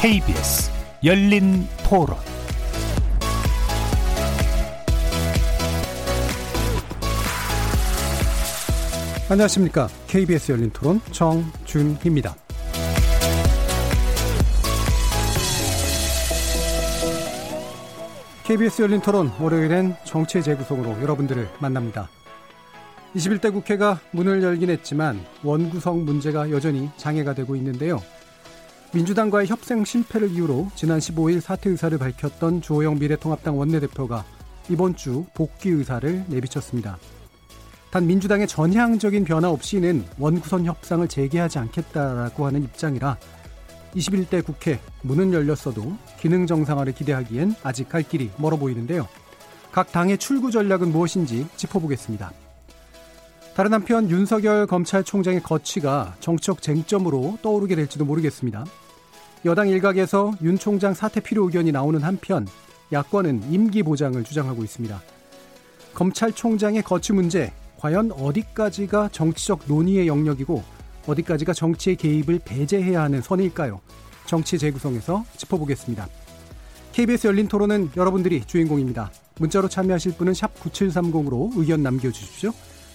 [0.00, 0.70] KBS
[1.02, 2.16] 열린 토론
[9.28, 9.88] 안녕하십니까.
[10.06, 12.36] KBS 열린 토론 정준희입니다.
[18.44, 22.08] KBS 열린 토론 월요일엔 정치의 재구성으로 여러분들을 만납니다.
[23.16, 28.00] 21대 국회가 문을 열긴 했지만 원구성 문제가 여전히 장애가 되고 있는데요.
[28.94, 34.24] 민주당과의 협상 실패를 이유로 지난 15일 사퇴 의사를 밝혔던 주호영 미래통합당 원내대표가
[34.70, 36.98] 이번 주 복귀 의사를 내비쳤습니다.
[37.90, 43.18] 단 민주당의 전향적인 변화 없이는 원구성 협상을 재개하지 않겠다라고 하는 입장이라
[43.94, 49.06] 21대 국회 문은 열렸어도 기능 정상화를 기대하기엔 아직 갈 길이 멀어 보이는데요.
[49.70, 52.32] 각 당의 출구 전략은 무엇인지 짚어보겠습니다.
[53.58, 58.64] 다른 한편 윤석열 검찰총장의 거취가 정치적 쟁점으로 떠오르게 될지도 모르겠습니다.
[59.46, 62.46] 여당 일각에서 윤 총장 사퇴 필요 의견이 나오는 한편
[62.92, 65.02] 야권은 임기 보장을 주장하고 있습니다.
[65.92, 70.62] 검찰총장의 거취 문제 과연 어디까지가 정치적 논의의 영역이고
[71.08, 73.80] 어디까지가 정치의 개입을 배제해야 하는 선일까요?
[74.24, 76.06] 정치 재구성에서 짚어보겠습니다.
[76.92, 79.10] KBS 열린 토론은 여러분들이 주인공입니다.
[79.40, 82.52] 문자로 참여하실 분은 9730으로 의견 남겨주십시오.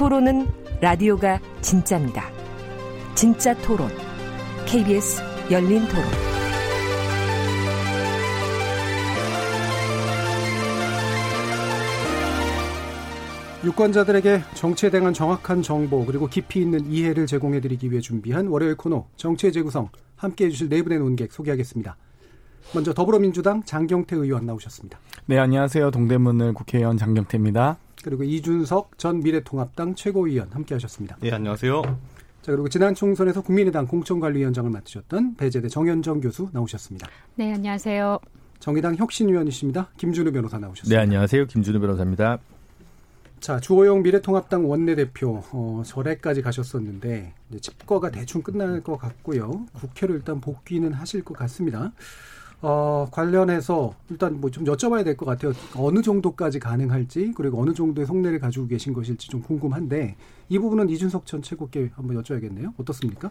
[0.00, 0.46] 토론은
[0.80, 2.30] 라디오가 진짜입니다.
[3.14, 3.90] 진짜 토론.
[4.64, 6.04] KBS 열린 토론.
[13.62, 19.52] 유권자들에게 정치에 대한 정확한 정보 그리고 깊이 있는 이해를 제공해드리기 위해 준비한 월요일 코너 정치의
[19.52, 21.98] 재구성 함께해 주실 네 분의 논객 소개하겠습니다.
[22.74, 24.98] 먼저 더불어민주당 장경태 의원 나오셨습니다.
[25.26, 25.90] 네, 안녕하세요.
[25.90, 27.78] 동대문을 국회의원 장경태입니다.
[28.04, 31.16] 그리고 이준석 전 미래통합당 최고위원 함께 하셨습니다.
[31.20, 31.82] 네, 안녕하세요.
[31.82, 37.08] 자, 그리고 지난 총선에서 국민의당 공천관리위원장을 맡으셨던 배재대 정현정 교수 나오셨습니다.
[37.34, 38.18] 네, 안녕하세요.
[38.60, 39.88] 정의당 혁신위원이십니다.
[39.98, 40.96] 김준우 변호사 나오셨습니다.
[40.96, 41.46] 네, 안녕하세요.
[41.46, 42.38] 김준우 변호사입니다.
[43.40, 49.66] 자, 주호영 미래통합당 원내대표 어, 절에까지 가셨었는데 이제 집거가 대충 끝날 것 같고요.
[49.72, 51.92] 국회로 일단 복귀는 하실 것 같습니다.
[52.62, 55.52] 어, 관련해서 일단 뭐 좀 여쭤봐야 될 것 같아요.
[55.76, 60.16] 어느 정도까지 가능할지 그리고 어느 정도의 속내를 가지고 계신 것일지 좀 궁금한데
[60.48, 62.72] 이 부분은 이준석 전 최고께 한번 여쭤야겠네요.
[62.78, 63.30] 어떻습니까?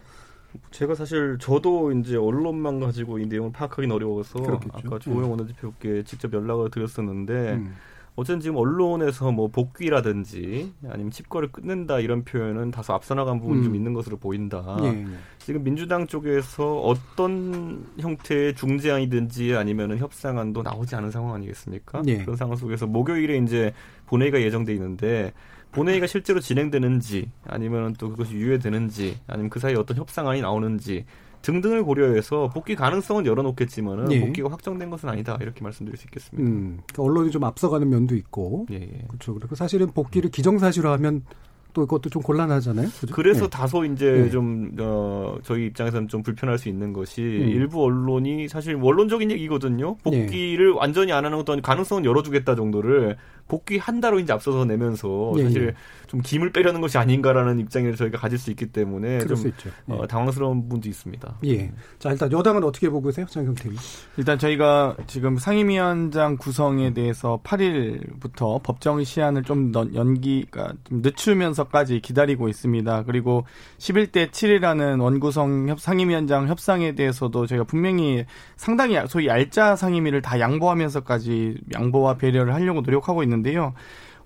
[0.72, 4.72] 제가 사실 저도 이제 언론만 가지고 이 내용을 파악하기는 어려워서 그렇겠죠.
[4.74, 5.28] 아까 조호영 네.
[5.28, 7.74] 원내대표께 직접 연락을 드렸었는데 음.
[8.16, 13.64] 어쨌든 지금 언론에서 뭐 복귀라든지 아니면 집거를 끊는다 이런 표현은 다소 앞서 나간 부분이 음.
[13.64, 14.76] 좀 있는 것으로 보인다.
[14.82, 15.06] 예, 예.
[15.38, 22.02] 지금 민주당 쪽에서 어떤 형태의 중재안이든지 아니면은 협상안도 나오지 않은 상황 아니겠습니까?
[22.06, 22.18] 예.
[22.18, 23.72] 그런 상황 속에서 목요일에 이제
[24.06, 25.32] 본회의가 예정돼 있는데
[25.72, 31.04] 본회의가 실제로 진행되는지 아니면 또 그것이 유예되는지 아니면 그 사이에 어떤 협상안이 나오는지
[31.42, 34.20] 등등을 고려해서 복귀 가능성은 열어놓겠지만은 예.
[34.20, 36.48] 복귀가 확정된 것은 아니다 이렇게 말씀드릴 수 있겠습니다.
[36.48, 39.04] 음, 그러니까 언론이 좀 앞서가는 면도 있고, 예, 예.
[39.08, 39.34] 그렇죠.
[39.34, 41.24] 그리고 사실은 복귀를 기정사실화하면
[41.72, 42.88] 또 그것도 좀 곤란하잖아요.
[43.00, 43.14] 그죠?
[43.14, 43.50] 그래서 네.
[43.50, 44.30] 다소 이제 네.
[44.30, 47.48] 좀 어, 저희 입장에서는 좀 불편할 수 있는 것이 음.
[47.48, 49.96] 일부 언론이 사실 원론적인 얘기거든요.
[49.98, 50.76] 복귀를 네.
[50.76, 53.16] 완전히 안 하는 어떤 가능성은 열어주겠다 정도를
[53.50, 55.74] 복귀한다로 이제 앞서서 내면서 예, 사실 예.
[56.06, 59.92] 좀 김을 빼려는 것이 아닌가라는 입장을 저희가 가질 수 있기 때문에 좀 예.
[59.92, 61.38] 어, 당황스러운 부분도 있습니다.
[61.46, 61.72] 예.
[61.98, 63.78] 자 일단 여당은 어떻게 보고 계세요, 장경태 님?
[64.16, 73.02] 일단 저희가 지금 상임위원장 구성에 대해서 8일부터 법정 시한을 좀 연기가 좀 늦추면서까지 기다리고 있습니다.
[73.04, 73.44] 그리고
[73.78, 78.24] 11대 7이라는 원구성 상임위원장 협상에 대해서도 저희가 분명히
[78.56, 83.39] 상당히 소위 알짜 상임위를 다 양보하면서까지 양보와 배려를 하려고 노력하고 있는.
[83.40, 83.74] 있는데요.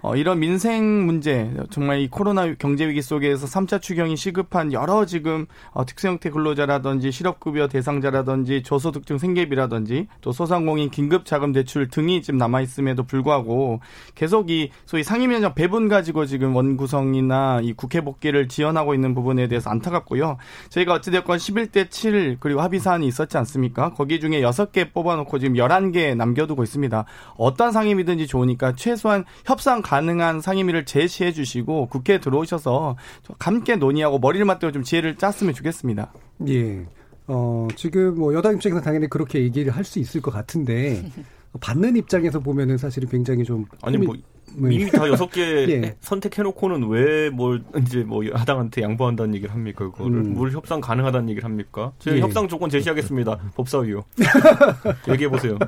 [0.07, 5.47] 어, 이런 민생 문제, 정말 이 코로나 경제 위기 속에서 3차 추경이 시급한 여러 지금
[5.71, 12.37] 어, 특수 형태 근로자라든지 실업급여 대상자라든지 저소득층 생계비라든지 또 소상공인 긴급 자금 대출 등이 지금
[12.37, 13.81] 남아 있음에도 불구하고
[14.15, 19.71] 계속 이 소위 상임위원장 배분 가지고 지금 원구성이나 이 국회 복귀를 지연하고 있는 부분에 대해서
[19.71, 20.37] 안타깝고요.
[20.69, 23.95] 저희가 어찌됐건 11대 7 그리고 합의 사안이 있었지 않습니까?
[23.95, 27.07] 거기 중에 6개 뽑아놓고 지금 11개 남겨두고 있습니다.
[27.39, 32.97] 어떤 상임이든지 좋으니까 최소한 협상 가 능한 상임위를 제시해 주시고 국회에 들어오셔서
[33.39, 36.13] 함께 논의하고 머리를 맞대고 좀 지혜를 짰으면 좋겠습니다.
[36.49, 36.85] 예.
[37.27, 41.05] 어, 지금 뭐 여당 입장에서 당연히 그렇게 얘기를 할 수 있을 것 같은데
[41.61, 44.23] 받는 입장에서 보면은 사실은 굉장히 좀 아니 뭐 네.
[44.57, 45.97] 이미 다 여섯 개 예.
[46.01, 49.91] 선택해놓고는 왜 뭘 이제 뭐 야당한테 양보한다는 얘기를 합니까?
[49.91, 50.35] 그거를 음.
[50.35, 51.93] 뭘 협상 가능하다는 얘기를 합니까?
[51.99, 52.21] 제가 예.
[52.21, 53.39] 협상 조건 제시하겠습니다.
[53.57, 54.05] 법사위요.
[55.11, 55.59] 얘기해 보세요.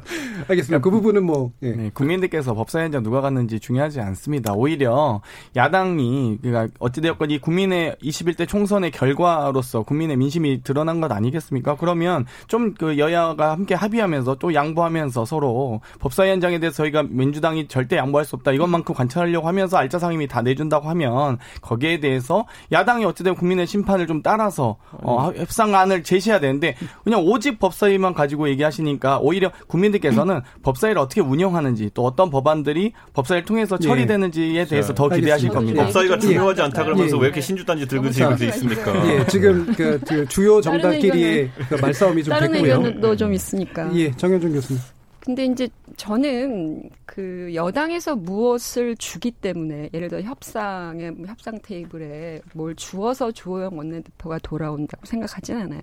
[0.49, 0.81] 알겠습니다.
[0.81, 1.73] 그 부분은 뭐 예.
[1.73, 4.53] 네, 국민들께서 법사위원장 누가 갔는지 중요하지 않습니다.
[4.53, 5.21] 오히려
[5.57, 11.77] 야당이 그러니까 어찌되었건 이 국민의 21대 총선의 결과로서 국민의 민심이 드러난 것 아니겠습니까?
[11.77, 18.25] 그러면 좀 그 여야가 함께 합의하면서 또 양보하면서 서로 법사위원장에 대해서 저희가 민주당이 절대 양보할
[18.25, 18.53] 수 없다.
[18.53, 23.67] 이 것만 만큼 관찰하려고 하면서 알짜 상임위 다 내준다고 하면 거기에 대해서 야당이 어찌된 국민의
[23.67, 31.01] 심판을 좀 따라서 어, 협상안을 제시해야 되는데 그냥 오직 법사위만 가지고 얘기하시니까 오히려 국민들께서는 법사위를
[31.01, 33.87] 어떻게 운영하는지 또 어떤 법안들이 법사위를 통해서 예.
[33.87, 35.85] 처리되는지에 대해서 더 기대하실 겁니다.
[35.85, 37.21] 법사위가 중요하지 않다 그러면서 예.
[37.21, 39.09] 왜 이렇게 신주단지 들고 지고 있습니까?
[39.09, 42.71] 예, 지금 그, 그 주요 정당끼리의 그 말싸움이 좀 다른 됐고요.
[42.71, 43.91] 다른 의견도 좀 있으니까.
[43.95, 44.96] 예, 정현준 교수님.
[45.27, 53.33] 근데 이제 저는 그 여당에서 무엇을 주기 때문에 예를 들어 협상에 협상 테이블에 뭘 주어서
[53.33, 55.83] 주호영 원내대표가 돌아온다고 생각하진 않아요.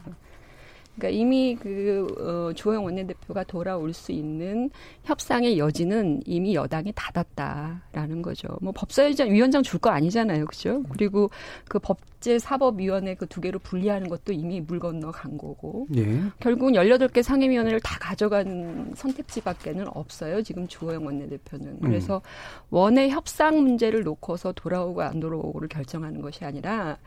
[0.96, 4.70] 그러니까 이미 그 어, 조영 원내대표가 돌아올 수 있는
[5.04, 8.48] 협상의 여지는 이미 여당이 닫았다라는 거죠.
[8.62, 10.84] 뭐 법사위원장 위원장 줄거 아니잖아요, 그죠?
[10.90, 11.30] 그리고
[11.68, 15.88] 그 법 제사법위원회 그 두 개로 분리하는 것도 이미 물 건너 간 거고.
[15.96, 16.22] 예.
[16.40, 20.44] 결국은 열여덟 개 상임위원회를 다 가져가는 선택지밖에는 없어요.
[20.44, 21.68] 지금 주호영 원내대표는.
[21.68, 21.80] 음.
[21.82, 22.22] 그래서
[22.70, 26.98] 원의 협상 문제를 놓고서 돌아오고 안 돌아오고를 결정하는 것이 아니라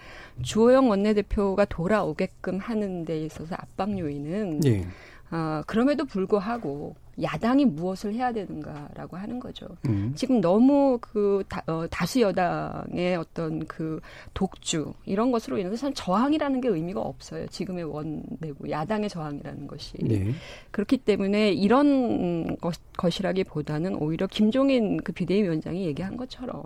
[0.43, 4.85] 주호영 원내대표가 돌아오게끔 하는 데 있어서 압박 요인은 예.
[5.31, 9.67] 어, 그럼에도 불구하고 야당이 무엇을 해야 되는가라고 하는 거죠.
[9.87, 10.13] 음.
[10.15, 14.01] 지금 너무 그 다, 어, 다수 여당의 어떤 그
[14.35, 17.47] 독주 이런 것으로 인해서 참 저항이라는 게 의미가 없어요.
[17.47, 20.33] 지금의 원내고 야당의 저항이라는 것이 네.
[20.71, 26.65] 그렇기 때문에 이런 것, 것이라기보다는 오히려 김종인 그 비대위원장이 얘기한 것처럼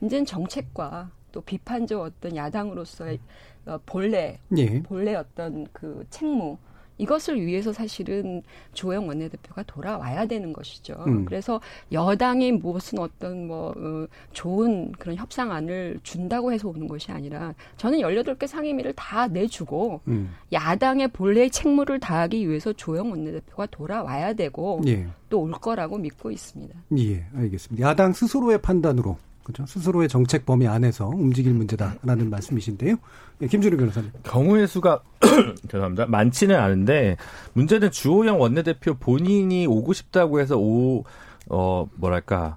[0.00, 3.18] 이제는 정책과 또 비판적 어떤 야당으로서의
[3.66, 4.82] 어, 본래 예.
[4.82, 6.56] 본래 어떤 그 책무
[6.98, 10.94] 이것을 위해서 사실은 조영 원내대표가 돌아와야 되는 것이죠.
[11.06, 11.24] 음.
[11.24, 11.60] 그래서
[11.92, 18.36] 여당이 무슨 어떤 뭐 어, 좋은 그런 협상안을 준다고 해서 오는 것이 아니라 저는 열여덟
[18.38, 20.34] 개 상임위를 다 내주고 음.
[20.52, 25.06] 야당의 본래의 책무를 다하기 위해서 조영 원내대표가 돌아와야 되고 예.
[25.28, 26.74] 또올 거라고 믿고 있습니다.
[26.98, 27.88] 예, 알겠습니다.
[27.88, 29.16] 야당 스스로의 판단으로
[29.46, 29.64] 그죠?
[29.66, 32.96] 스스로의 정책 범위 안에서 움직일 문제다라는 말씀이신데요.
[33.38, 34.10] 네, 김준우 변호사님.
[34.24, 35.02] 경우의 수가
[35.70, 36.06] 죄송합니다.
[36.06, 37.16] 많지는 않은데
[37.52, 41.04] 문제는 주호영 원내대표 본인이 오고 싶다고 해서 오
[41.48, 42.56] 어 뭐랄까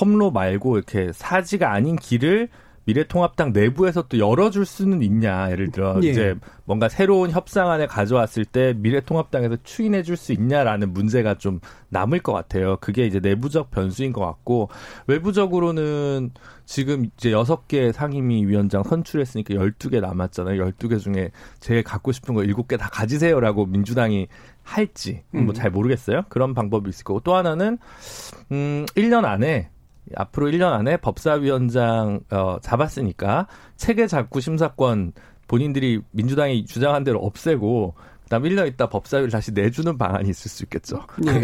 [0.00, 2.48] 험로 말고 이렇게 사지가 아닌 길을
[2.84, 5.50] 미래통합당 내부에서 또 열어줄 수는 있냐.
[5.52, 6.08] 예를 들어 예.
[6.08, 6.34] 이제
[6.64, 11.60] 뭔가 새로운 협상안을 가져왔을 때 미래통합당에서 추인해줄 수 있냐라는 문제가 좀
[11.90, 12.78] 남을 것 같아요.
[12.80, 14.70] 그게 이제 내부적 변수인 것 같고
[15.06, 16.30] 외부적으로는
[16.64, 20.60] 지금 이제 여섯 개 상임위 위원장 선출했으니까 열두 개 남았잖아요.
[20.60, 21.30] 열두 개 중에
[21.60, 24.28] 제일 갖고 싶은 거 일곱 개 다 가지세요라고 민주당이
[24.62, 25.72] 할지 뭐잘 음.
[25.72, 26.22] 모르겠어요.
[26.30, 27.76] 그런 방법이 있을 거고 또 하나는
[28.52, 29.68] 음 1년 안에
[30.16, 35.12] 앞으로 1년 안에 법사위원장 어, 잡았으니까 체계 작구 심사권
[35.46, 37.94] 본인들이 민주당이 주장한 대로 없애고
[38.30, 41.02] 그다음 1년 있다 법사위를 다시 내주는 방안이 있을 수 있겠죠.
[41.18, 41.40] 네,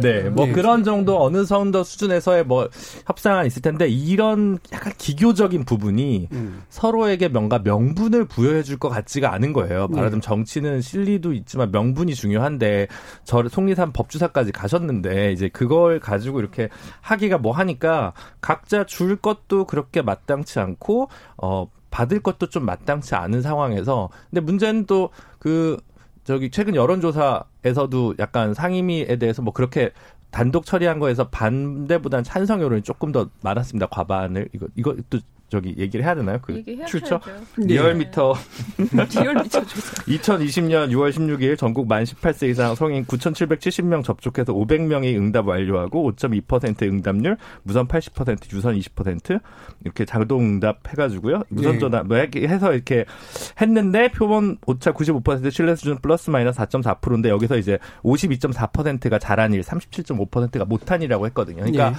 [0.00, 0.52] 네, 뭐 네.
[0.52, 2.70] 그런 정도 어느 정도 수준에서의 뭐
[3.06, 6.62] 협상안 있을 텐데 이런 약간 기교적인 부분이 음.
[6.70, 9.86] 서로에게 뭔가 명분을 부여해 줄 것 같지가 않은 거예요.
[9.88, 9.96] 네.
[9.96, 12.88] 말하자면 정치는 실리도 있지만 명분이 중요한데
[13.22, 16.70] 저 송리산 법주사까지 가셨는데 이제 그걸 가지고 이렇게
[17.02, 23.42] 하기가 뭐 하니까 각자 줄 것도 그렇게 마땅치 않고 어 받을 것도 좀 마땅치 않은
[23.42, 25.78] 상황에서 근데 문제는 또그
[26.24, 29.92] 저기 최근 여론조사에서도 약간 상임위에 대해서 뭐 그렇게
[30.30, 33.86] 단독 처리한 거에서 반대보다는 찬성 여론이 조금 더 많았습니다.
[33.86, 35.20] 과반을 이거 이것도
[35.54, 36.40] 저기 얘기를 해야 되나요?
[36.42, 37.20] 그 출처
[37.56, 38.34] 리얼미터
[38.78, 46.82] 리얼미터 2020년 6월 16일 전국 만 18세 이상 성인 9,770명 접촉해서 500명이 응답 완료하고 5.2%
[46.82, 49.40] 응답률, 무선 80%, 유선 20%
[49.84, 51.44] 이렇게 자동 응답 해가지고요.
[51.50, 53.04] 무선 전화 뭐 해서 이렇게
[53.60, 60.64] 했는데 표본 오차 95% 신뢰 수준 플러스 마이너스 4.4%인데 여기서 이제 52.4%가 잘한 일, 37.5%가
[60.64, 61.58] 못한 일이라고 했거든요.
[61.58, 61.94] 그러니까 예.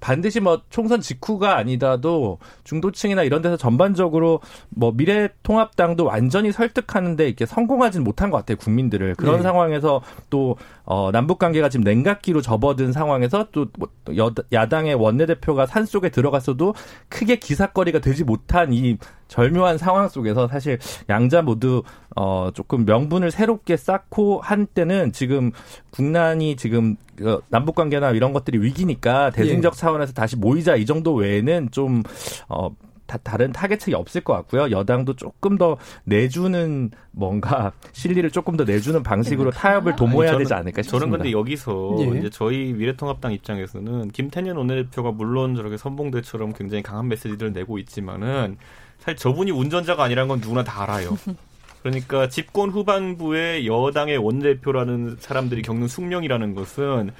[0.00, 8.04] 반드시 뭐 총선 직후가 아니다도 중도층이나 이런 데서 전반적으로 뭐 미래통합당도 완전히 설득하는데 이렇게 성공하지는
[8.04, 9.42] 못한 것 같아요 국민들을 그런 네.
[9.42, 10.56] 상황에서 또
[10.92, 16.74] 어, 남북 관계가 지금 냉각기로 접어든 상황에서 또뭐 여, 야당의 원내대표가 산 속에 들어갔어도
[17.08, 21.84] 크게 기사거리가 되지 못한 이 절묘한 상황 속에서 사실 양자 모두
[22.16, 25.52] 어 조금 명분을 새롭게 쌓고 한 때는 지금
[25.92, 29.78] 국난이 지금 그 남북 관계나 이런 것들이 위기니까 대중적 예.
[29.78, 32.74] 차원에서 다시 모이자 이 정도 외에는 좀어
[33.10, 34.70] 다, 다른 타겟책이 없을 것 같고요.
[34.70, 40.54] 여당도 조금 더 내주는 뭔가 실리를 조금 더 내주는 방식으로 타협을 도모해야 아니, 저는, 되지
[40.54, 41.06] 않을까 싶습니다.
[41.06, 42.18] 저는 근데 여기서 예.
[42.18, 48.56] 이제 저희 미래통합당 입장에서는 김태년 원내대표가 물론 저렇게 선봉대처럼 굉장히 강한 메시지를 내고 있지만은
[48.98, 51.18] 사실 저분이 운전자가 아니라는 건 누구나 다 알아요.
[51.82, 57.10] 그러니까 집권 후반부에 여당의 원내대표라는 사람들이 겪는 숙명이라는 것은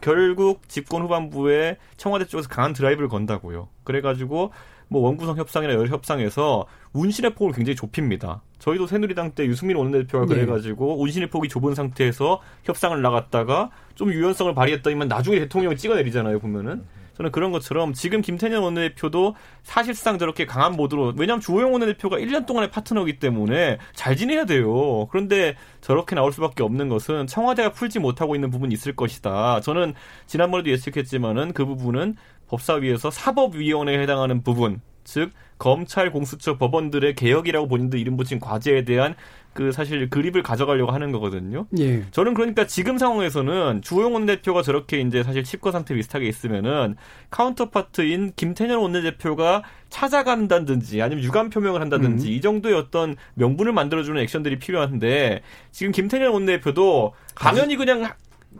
[0.00, 3.68] 결국 집권 후반부에 청와대 쪽에서 강한 드라이브를 건다고요.
[3.84, 4.52] 그래가지고
[4.88, 8.42] 뭐 원구성 협상이나 여러 협상에서 운신의 폭을 굉장히 좁힙니다.
[8.58, 10.34] 저희도 새누리당 때 유승민 원내대표가 네.
[10.34, 16.84] 그래가지고 운신의 폭이 좁은 상태에서 협상을 나갔다가 좀 유연성을 발휘했더니만 나중에 대통령을 찍어내리잖아요 보면은.
[17.18, 22.70] 저는 그런 것처럼 지금 김태년 원내대표도 사실상 저렇게 강한 모드로 왜냐하면 주호영 원내대표가 1년 동안의
[22.70, 25.06] 파트너이기 때문에 잘 지내야 돼요.
[25.10, 29.60] 그런데 저렇게 나올 수밖에 없는 것은 청와대가 풀지 못하고 있는 부분이 있을 것이다.
[29.60, 29.94] 저는
[30.26, 32.14] 지난번에도 예측했지만은 그 부분은
[32.46, 39.14] 법사위에서 사법위원회에 해당하는 부분, 즉 검찰, 공수처, 법원들의 개혁이라고 본인들 이름 붙인 과제에 대한
[39.54, 41.66] 그 사실 그립을 가져가려고 하는 거거든요.
[41.78, 42.04] 예.
[42.10, 46.94] 저는 그러니까 지금 상황에서는 주호영 원내대표가 저렇게 이제 사실 칩거 상태 비슷하게 있으면은
[47.30, 52.32] 카운터파트인 김태년 원내대표가 찾아간다든지 아니면 유감 표명을 한다든지 음.
[52.32, 55.40] 이 정도의 어떤 명분을 만들어주는 액션들이 필요한데
[55.72, 58.10] 지금 김태년 원내대표도 당연히 그냥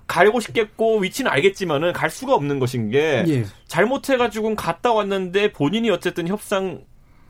[0.06, 3.44] 가려고 싶겠고 위치는 알겠지만은 갈 수가 없는 것인 게 예.
[3.66, 6.84] 잘못해가지고 갔다 왔는데 본인이 어쨌든 협상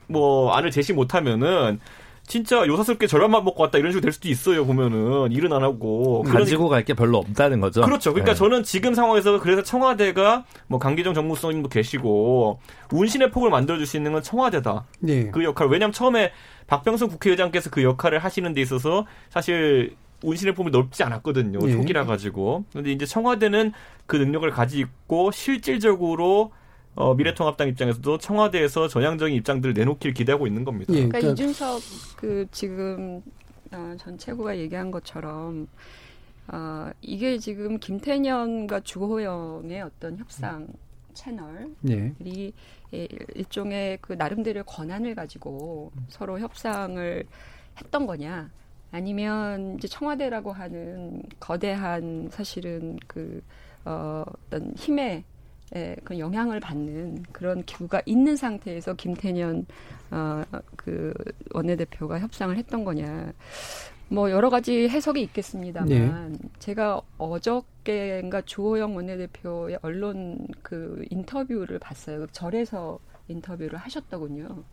[0.07, 1.81] 뭐 안을 제시 못하면은
[2.27, 6.69] 진짜 요사스럽게 절반만 먹고 왔다 이런 식으로 될 수도 있어요 보면은 일은 안 하고 가지고
[6.69, 7.81] 갈 게 별로 없다는 거죠.
[7.81, 8.13] 그렇죠.
[8.13, 8.39] 그러니까 네.
[8.39, 12.61] 저는 지금 상황에서 그래서 청와대가 뭐 강기정 정무수석님도 계시고
[12.93, 14.85] 운신의 폭을 만들어줄 수 있는 건 청와대다.
[15.01, 15.31] 네.
[15.31, 16.33] 그 역할 왜냐하면 처음에
[16.67, 21.59] 박병석 국회의장께서 그 역할을 하시는 데 있어서 사실 운신의 폼이 넓지 않았거든요.
[21.63, 21.73] 예.
[21.73, 22.65] 초기라 가지고.
[22.73, 23.73] 근데 이제 청와대는
[24.07, 26.53] 그 능력을 가지고 실질적으로
[26.95, 30.93] 어, 미래통합당 입장에서도 청와대에서 전향적인 입장들을 내놓길 기대하고 있는 겁니다.
[30.95, 31.83] 예, 그러니까, 그러니까 이준석
[32.17, 33.23] 그 지금
[33.71, 35.69] 어, 전 최고가 얘기한 것처럼
[36.49, 40.67] 어, 이게 지금 김태년과 주호영의 어떤 협상
[41.15, 42.53] 채널이
[42.93, 43.09] 예.
[43.35, 47.25] 일종의 그 나름대로 권한을 가지고 서로 협상을
[47.81, 48.51] 했던 거냐
[48.91, 53.43] 아니면 이제 청와대라고 하는 거대한 사실은 그
[53.85, 55.25] 어, 어떤 힘의
[55.75, 59.67] 에, 그 영향을 받는 그런 기구가 있는 상태에서 김태년
[60.11, 60.43] 어,
[60.77, 61.13] 그
[61.53, 63.33] 원내대표가 협상을 했던 거냐.
[64.11, 66.39] 뭐 여러 가지 해석이 있겠습니다만 네.
[66.59, 72.27] 제가 어저께인가 주호영 원내대표의 언론 그 인터뷰를 봤어요.
[72.29, 74.65] 절에서 인터뷰를 하셨더군요.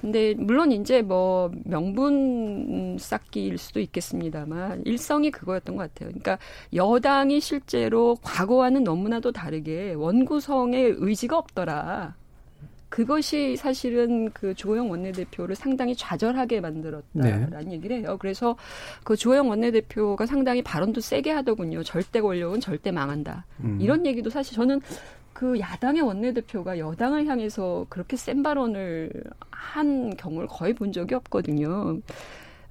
[0.00, 6.08] 근데 물론 이제 뭐 명분 쌓기일 수도 있겠습니다만 일성이 그거였던 것 같아요.
[6.08, 6.38] 그러니까
[6.74, 12.14] 여당이 실제로 과거와는 너무나도 다르게 원구성의 의지가 없더라.
[12.88, 17.72] 그것이 사실은 그 조영 원내대표를 상당히 좌절하게 만들었다라는 네.
[17.72, 18.16] 얘기를 해요.
[18.18, 18.56] 그래서
[19.04, 21.84] 그 조영 원내대표가 상당히 발언도 세게 하더군요.
[21.84, 23.46] 절대 권력은 절대 망한다.
[23.60, 23.78] 음.
[23.80, 24.80] 이런 얘기도 사실 저는
[25.40, 29.10] 그 야당의 원내대표가 여당을 향해서 그렇게 센 발언을
[29.50, 31.98] 한 경우를 거의 본 적이 없거든요.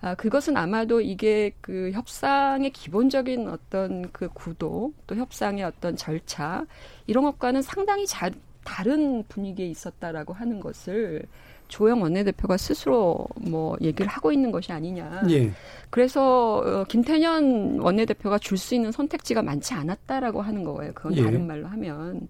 [0.01, 6.63] 아, 그것은 아마도 이게 그 협상의 기본적인 어떤 그 구도, 또 협상의 어떤 절차,
[7.07, 8.33] 이런 것과는 상당히 잘,
[8.63, 11.23] 다른 분위기에 있었다라고 하는 것을
[11.69, 15.23] 조영 원내대표가 스스로 뭐 얘기를 하고 있는 것이 아니냐.
[15.31, 15.51] 예.
[15.89, 20.91] 그래서 어, 김태년 원내대표가 줄 수 있는 선택지가 많지 않았다라고 하는 거예요.
[20.93, 21.23] 그건 예.
[21.23, 22.27] 다른 말로 하면.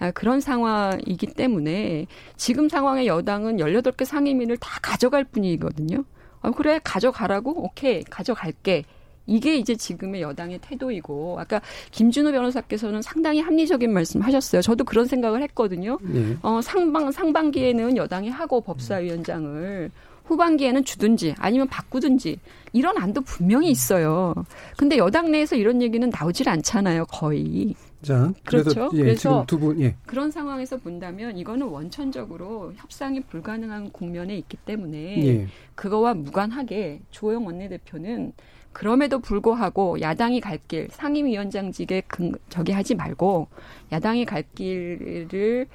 [0.00, 6.04] 아, 그런 상황이기 때문에 지금 상황의 여당은 18개 상임위를 다 가져갈 뿐이거든요.
[6.40, 7.64] 아, 그래, 가져가라고?
[7.64, 8.84] 오케이, 가져갈게.
[9.26, 11.60] 이게 이제 지금의 여당의 태도이고 아까
[11.92, 14.62] 김준호 변호사께서는 상당히 합리적인 말씀하셨어요.
[14.62, 15.98] 저도 그런 생각을 했거든요.
[16.02, 16.36] 네.
[16.42, 19.90] 어, 상방 상반기에는 여당이 하고 법사위원장을
[20.24, 22.38] 후반기에는 주든지 아니면 바꾸든지
[22.72, 24.34] 이런 안도 분명히 있어요.
[24.76, 27.74] 근데 여당 내에서 이런 얘기는 나오질 않잖아요, 거의.
[28.02, 28.90] 자, 그렇죠.
[28.94, 29.94] 예, 그래서 두 분, 예.
[30.06, 35.46] 그런 상황에서 본다면 이거는 원천적으로 협상이 불가능한 국면에 있기 때문에 예.
[35.74, 38.32] 그거와 무관하게 조영 원내대표는
[38.72, 43.48] 그럼에도 불구하고 야당이 갈 길 상임위원장직에 근, 저기 하지 말고
[43.90, 45.66] 야당이 갈 길을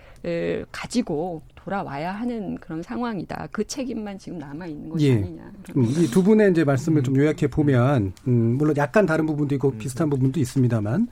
[0.72, 3.50] 가지고 돌아와야 하는 그런 상황이다.
[3.52, 5.16] 그 책임만 지금 남아 있는 것이 예.
[5.16, 5.52] 아니냐.
[5.76, 9.78] 음, 이두 분의 이제 말씀을 좀 요약해 보면 음, 물론 약간 다른 부분도 있고 음.
[9.78, 11.08] 비슷한 부분도 있습니다만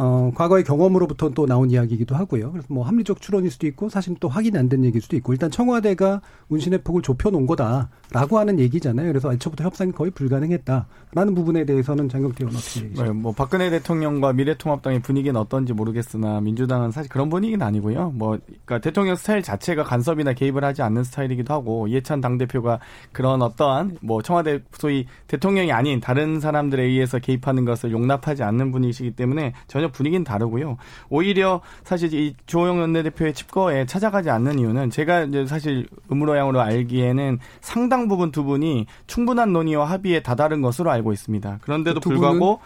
[0.00, 2.52] 어, 과거의 경험으로부터 또 나온 이야기이기도 하고요.
[2.52, 6.22] 그래서 뭐 합리적 추론일 수도 있고 사실 또 확인이 안된 얘기일 수도 있고 일단 청와대가
[6.46, 9.08] 문신의 폭을 좁혀놓은 거다라고 하는 얘기잖아요.
[9.08, 13.02] 그래서 애초부터 협상이 거의 불가능했다라는 부분에 대해서는 장경태 의원 어떻게 얘기죠?
[13.02, 18.12] 네, 뭐 박근혜 대통령과 미래통합당의 분위기는 어떤지 모르겠으나 민주당은 사실 그런 분위기는 아니고요.
[18.14, 22.78] 뭐 그러니까 대통령 스타일 자체가 간섭이나 개입을 하지 않는 스타일이기도 하고 이해찬 당대표가
[23.10, 29.10] 그런 어떠한 뭐 청와대 소위 대통령이 아닌 다른 사람들에 의해서 개입하는 것을 용납하지 않는 분이시기
[29.12, 30.76] 때문에 전혀 분위기는 다르고요.
[31.08, 37.38] 오히려 사실 이 조영 원내대표의 칩거에 찾아가지 않는 이유는 제가 이제 사실 음으로 양으로 알기에는
[37.60, 41.58] 상당 부분 두 분이 충분한 논의와 합의에 다다른 것으로 알고 있습니다.
[41.62, 42.60] 그런데도 그 불구하고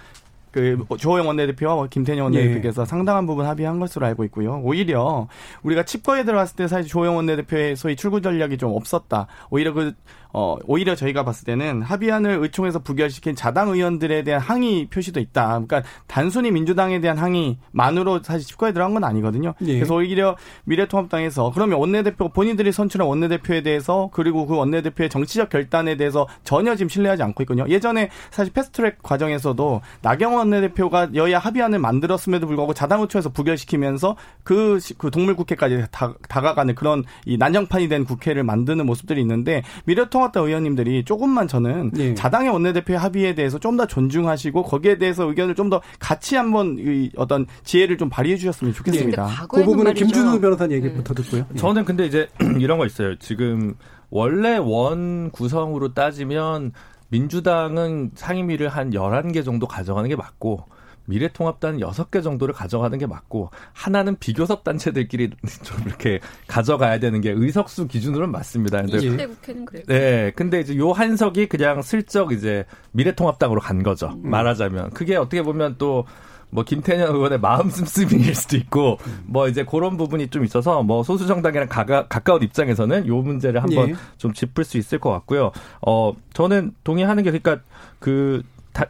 [0.52, 2.86] 그 조호영 원내대표와 뭐 김태년 원내대표께서 예.
[2.86, 4.60] 상당한 부분 합의한 것으로 알고 있고요.
[4.62, 5.26] 오히려
[5.62, 9.26] 우리가 칩거에 들어갔을 때 사실 조호영 원내대표의 소위 출구 전략이 좀 없었다.
[9.48, 9.94] 오히려 그
[10.32, 15.48] 어, 오히려 저희가 봤을 때는 합의안을 의총에서 부결시킨 자당 의원들에 대한 항의 표시도 있다.
[15.48, 19.54] 그러니까 단순히 민주당에 대한 항의만으로 사실 집거에 들어간 건 아니거든요.
[19.66, 19.74] 예.
[19.74, 26.26] 그래서 오히려 미래통합당에서 그러면 원내대표 본인들이 선출한 원내대표에 대해서 그리고 그 원내대표의 정치적 결단에 대해서
[26.44, 27.68] 전혀 지금 신뢰하지 않고 있거든요.
[27.68, 35.10] 예전에 사실 패스트트랙 과정에서도 나경원 원내대표가 여야 합의안을 만들었음에도 불구하고 자당 의총에서 부결시키면서 그, 그
[35.10, 41.48] 동물국회까지 다, 다가가는 그런 이 난장판이 된 국회를 만드는 모습들이 있는데 미래통 통합당 의원님들이 조금만
[41.48, 42.14] 저는 네.
[42.14, 47.10] 자당의 원내대표의 합의에 대해서 좀 더 존중하시고 거기에 대해서 의견을 좀 더 같이 한번 이
[47.16, 49.26] 어떤 지혜를 좀 발휘해 주셨으면 좋겠습니다.
[49.26, 49.32] 네.
[49.48, 51.22] 그 부분은 김준우 변호사님 얘기부터 네.
[51.22, 51.46] 듣고요.
[51.56, 52.28] 저는 근데 이제
[52.60, 53.16] 이런 거 있어요.
[53.16, 53.74] 지금
[54.10, 56.72] 원래 원 구성으로 따지면
[57.08, 60.66] 민주당은 상임위를 한 11개 정도 가져가는 게 맞고
[61.06, 65.30] 미래통합단 6개 정도를 가져가는 게 맞고 하나는 비교섭 단체들끼리
[65.62, 68.82] 좀 이렇게 가져가야 되는 게 의석수 기준으로는 맞습니다.
[68.82, 69.84] 근데 20대 국회는 그래요.
[69.86, 70.32] 네.
[70.34, 74.08] 근데 이제 요 한석이 그냥 슬쩍 이제 미래통합당으로 간 거죠.
[74.08, 74.30] 음.
[74.30, 74.90] 말하자면.
[74.90, 80.44] 그게 어떻게 보면 또뭐 김태년 의원의 마음 씀씀이일 수도 있고 뭐 이제 그런 부분이 좀
[80.44, 83.94] 있어서 뭐 소수 정당이랑 가가, 가까운 입장에서는 요 문제를 한번 예.
[84.18, 85.52] 좀 짚을 수 있을 것 같고요.
[85.84, 87.64] 어 저는 동의하는 게 그러니까
[87.98, 88.42] 그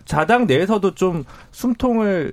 [0.04, 2.32] 자당 내에서도 좀 숨통을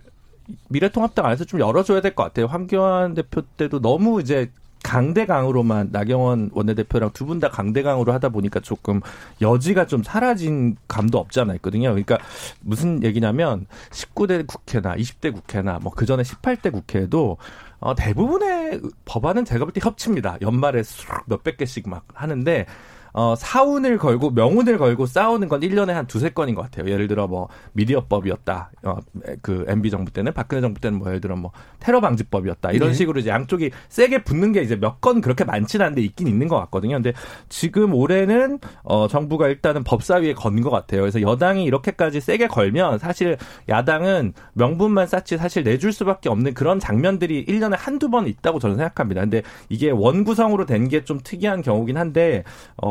[0.69, 2.47] 미래통합당 안에서 좀 열어줘야 될 것 같아요.
[2.47, 4.51] 황교안 대표 때도 너무 이제
[4.83, 9.01] 강대강으로만 나경원 원내대표랑 두 분 다 강대강으로 하다 보니까 조금
[9.41, 11.89] 여지가 좀 사라진 감도 없지 않아 있거든요.
[11.89, 12.17] 그러니까
[12.61, 17.37] 무슨 얘기냐면 19대 국회나 20대 국회나 뭐 그 전에 18대 국회에도
[17.81, 20.37] 어, 대부분의 법안은 제가 볼 때 협치입니다.
[20.41, 20.81] 연말에
[21.27, 22.65] 몇백 개씩 막 하는데
[23.13, 26.89] 어, 사운을 걸고 명운을 걸고 싸우는 건 1년에 한 두세 건인 것 같아요.
[26.91, 28.71] 예를 들어 뭐 미디어법이었다.
[28.83, 28.97] 어,
[29.41, 32.71] 그 MB 정부 때는 박근혜 정부 때는 뭐 예를 들어 뭐 테러 방지법이었다.
[32.71, 32.93] 이런 네.
[32.95, 36.57] 식으로 이제 양쪽이 세게 붙는 게 이제 몇 건 그렇게 많지는 않은데 있긴 있는 것
[36.59, 36.95] 같거든요.
[36.97, 37.13] 근데
[37.47, 41.01] 지금 올해는 어, 정부가 일단은 법사위에 건 것 같아요.
[41.01, 43.37] 그래서 여당이 이렇게까지 세게 걸면 사실
[43.69, 49.21] 야당은 명분만 쌓지 사실 내줄 수밖에 없는 그런 장면들이 1년에 한두 번 있다고 저는 생각합니다.
[49.21, 52.43] 근데 이게 원구성으로 된 게 좀 특이한 경우긴 한데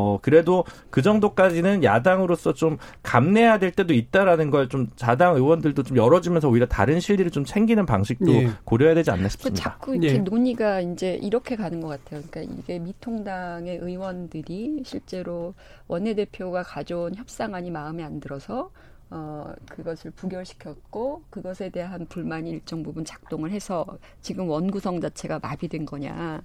[0.08, 5.96] 어 그래도 그 정도까지는 야당으로서 좀 감내해야 될 때도 있다라는 걸 좀 자당 의원들도 좀
[5.96, 8.50] 열어주면서 오히려 다른 실리를 좀 챙기는 방식도 예.
[8.64, 9.62] 고려해야 되지 않나 싶습니다.
[9.62, 10.18] 자꾸 이렇게 예.
[10.18, 12.22] 논의가 이제 이렇게 가는 것 같아요.
[12.30, 15.54] 그러니까 이게 미통당의 의원들이 실제로
[15.88, 18.70] 원내대표가 가져온 협상안이 마음에 안 들어서
[19.10, 23.86] 어, 그것을 부결시켰고 그것에 대한 불만이 일정 부분 작동을 해서
[24.20, 26.42] 지금 원구성 자체가 마비된 거냐.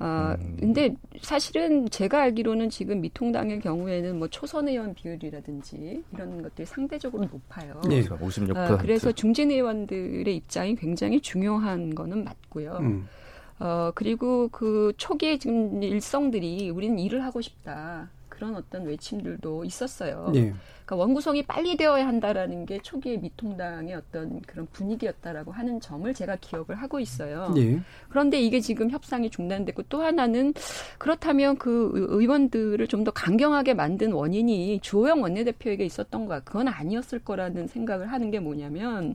[0.00, 0.56] 아, 음.
[0.60, 7.80] 근데 사실은 제가 알기로는 지금 미통당의 경우에는 뭐 초선 의원 비율이라든지 이런 것들이 상대적으로 높아요.
[7.88, 8.56] 네, 56%.
[8.56, 12.78] 아, 그래서 중진 의원들의 입장이 굉장히 중요한 거는 맞고요.
[12.80, 13.08] 음.
[13.58, 18.08] 어, 그리고 그 초기에 지금 일성들이 우리는 일을 하고 싶다.
[18.28, 20.30] 그런 어떤 외침들도 있었어요.
[20.32, 20.54] 네.
[20.88, 26.76] 그러니까 원구성이 빨리 되어야 한다라는 게 초기의 미통당의 어떤 그런 분위기였다라고 하는 점을 제가 기억을
[26.76, 27.52] 하고 있어요.
[27.54, 27.78] 네.
[28.08, 30.54] 그런데 이게 지금 협상이 중단됐고 또 하나는
[30.96, 36.40] 그렇다면 그 의원들을 좀 더 강경하게 만든 원인이 주호영 원내대표에게 있었던 거야.
[36.40, 39.14] 그건 아니었을 거라는 생각을 하는 게 뭐냐면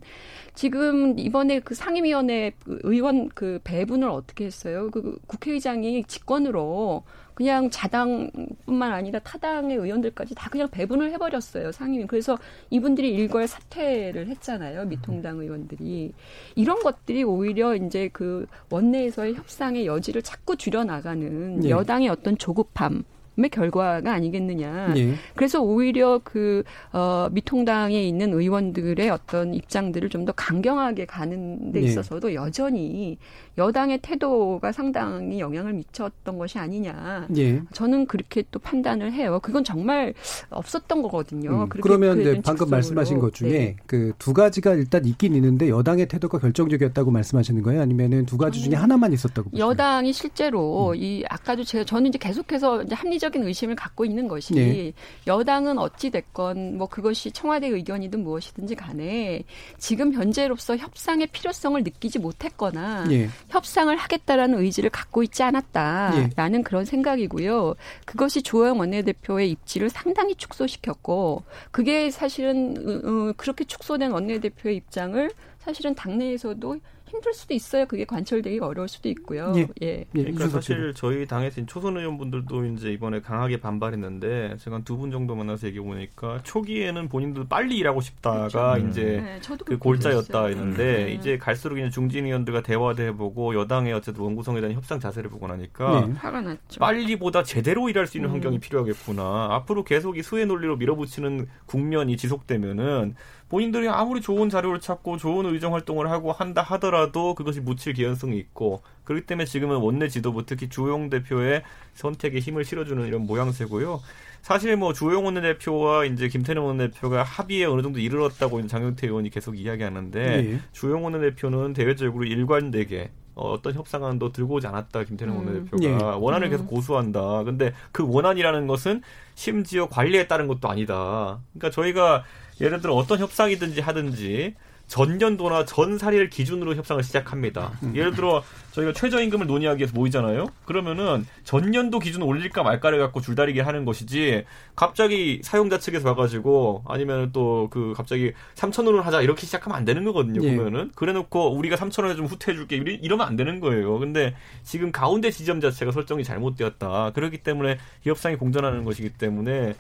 [0.54, 4.90] 지금 이번에 그 상임위원회 의원 그 배분을 어떻게 했어요?
[4.90, 12.08] 그 국회의장이 직권으로 그냥 자당뿐만 아니라 타당의 의원들까지 다 그냥 배분을 해버렸어요 상임위.
[12.08, 12.38] 그래서
[12.70, 16.14] 이분들이 일괄 사퇴를 했잖아요 미통당 의원들이
[16.56, 21.70] 이런 것들이 오히려 이제 그 원내에서의 협상의 여지를 자꾸 줄여 나가는 네.
[21.70, 23.04] 여당의 어떤 조급함
[23.52, 24.94] 결과가 아니겠느냐.
[24.98, 25.14] 예.
[25.36, 31.86] 그래서 오히려 그, 어, 미통당에 있는 의원들의 어떤 입장들을 좀 더 강경하게 가는 데 예.
[31.86, 32.36] 있어서도 예.
[32.36, 33.18] 여전히
[33.58, 37.28] 여당의 태도가 상당히 영향을 미쳤던 것이 아니냐.
[37.38, 37.62] 예.
[37.74, 39.40] 저는 그렇게 또 판단을 해요.
[39.44, 40.14] 그건 정말
[40.50, 41.64] 없었던 거거든요.
[41.64, 43.76] 음, 그러면 이제 방금 말씀하신 것 중에 네.
[43.86, 47.82] 그두 가지가 일단 있긴 있는데 여당의 태도가 결정적이었다고 말씀하시는 거예요?
[47.82, 49.70] 아니면은 두 가지 중에 하나만 있었다고 보시나요?
[49.72, 50.96] 여당이 실제로 음.
[50.96, 54.94] 이 아까도 제가 저는 이제 계속해서 이제 합리적 인 의심을 갖고 있는 것이 네.
[55.28, 59.44] 여당은 어찌 됐건 뭐 그것이 청와대 의견이든 무엇이든지 간에
[59.78, 63.30] 지금 현재로서 협상의 필요성을 느끼지 못했거나 네.
[63.50, 66.64] 협상을 하겠다라는 의지를 갖고 있지 않았다라는 예.
[66.64, 67.76] 그런 생각이고요.
[68.06, 75.96] 그것이 조영 원내대표의 입지를 상당히 축소시켰고 그게 사실은 어, 어, 그렇게 축소된 원내대표의 입장을 사실은
[75.96, 76.80] 당내에서도
[77.14, 77.86] 힘들 수도 있어요.
[77.86, 79.54] 그게 관철되기 어려울 수도 있고요.
[79.56, 79.68] 예.
[79.84, 80.06] 예.
[80.16, 80.24] 예.
[80.24, 85.68] 그러니까 사실 저희 당에서 초선 의원분들도 이제 이번에 강하게 반발했는데 제가 두 분 정도 만나서
[85.68, 88.88] 얘기해 보니까 초기에는 본인도 빨리 일하고 싶다가 그렇죠.
[88.88, 91.14] 이제 네, 그 골자였다 했는데 네.
[91.14, 96.06] 이제 갈수록 이제 중진 의원들과 대화도 해보고 여당의 어쨌든 원구성에 대한 협상 자세를 보고 나니까
[96.08, 96.14] 네.
[96.14, 96.80] 화가 났죠.
[96.80, 98.34] 빨리보다 제대로 일할 수 있는 음.
[98.36, 99.50] 환경이 필요하겠구나.
[99.52, 103.16] 앞으로 계속 이 수혜 논리로 밀어붙이는 국면이 지속되면은
[103.50, 108.82] 본인들이 아무리 좋은 자료를 찾고 좋은 의정 활동을 하고 한다 하더라도 그것이 묻힐 개연성이 있고
[109.04, 114.02] 그렇기 때문에 지금은 원내 지도부 특히 주용 대표의 선택에 힘을 실어주는 이런 모양새고요.
[114.42, 120.42] 사실 뭐 주용 원내대표와 이제 김태년 원내대표가 합의에 어느 정도 이르렀다고 장영태 의원이 계속 이야기하는데
[120.42, 120.60] 네.
[120.74, 125.46] 주용 원내대표는 대외적으로 일관되게 어, 어떤 협상안도 들고 오지 않았다 김태년 음.
[125.46, 125.94] 원내대표가 예.
[126.20, 126.68] 원안을 계속 음.
[126.68, 127.44] 고수한다.
[127.46, 129.02] 근데 그 원안이라는 것은
[129.36, 131.40] 심지어 관리에 따른 것도 아니다.
[131.54, 132.24] 그러니까 저희가
[132.62, 134.56] 예를 들어 어떤 협상이든지 하든지
[134.88, 137.72] 전년도나 전사리를 기준으로 협상을 시작합니다.
[137.84, 137.96] 음.
[137.96, 140.48] 예를 들어 저희가 최저임금을 논의하기 위해서 모이잖아요.
[140.66, 144.44] 그러면은 전년도 기준 올릴까 말까를 갖고 줄다리기 하는 것이지
[144.76, 150.04] 갑자기 사용자 측에서 와가지고 아니면 또 그 갑자기 3천 원을 하자 이렇게 시작하면 안 되는
[150.04, 150.44] 거거든요.
[150.44, 150.56] 예.
[150.56, 153.98] 보면은 그래놓고 우리가 3천 원에 좀 후퇴해줄게 이러면 안 되는 거예요.
[153.98, 157.12] 근데 지금 가운데 지점 자체가 설정이 잘못되었다.
[157.16, 159.74] 그렇기 때문에 이 협상이 공전하는 것이기 때문에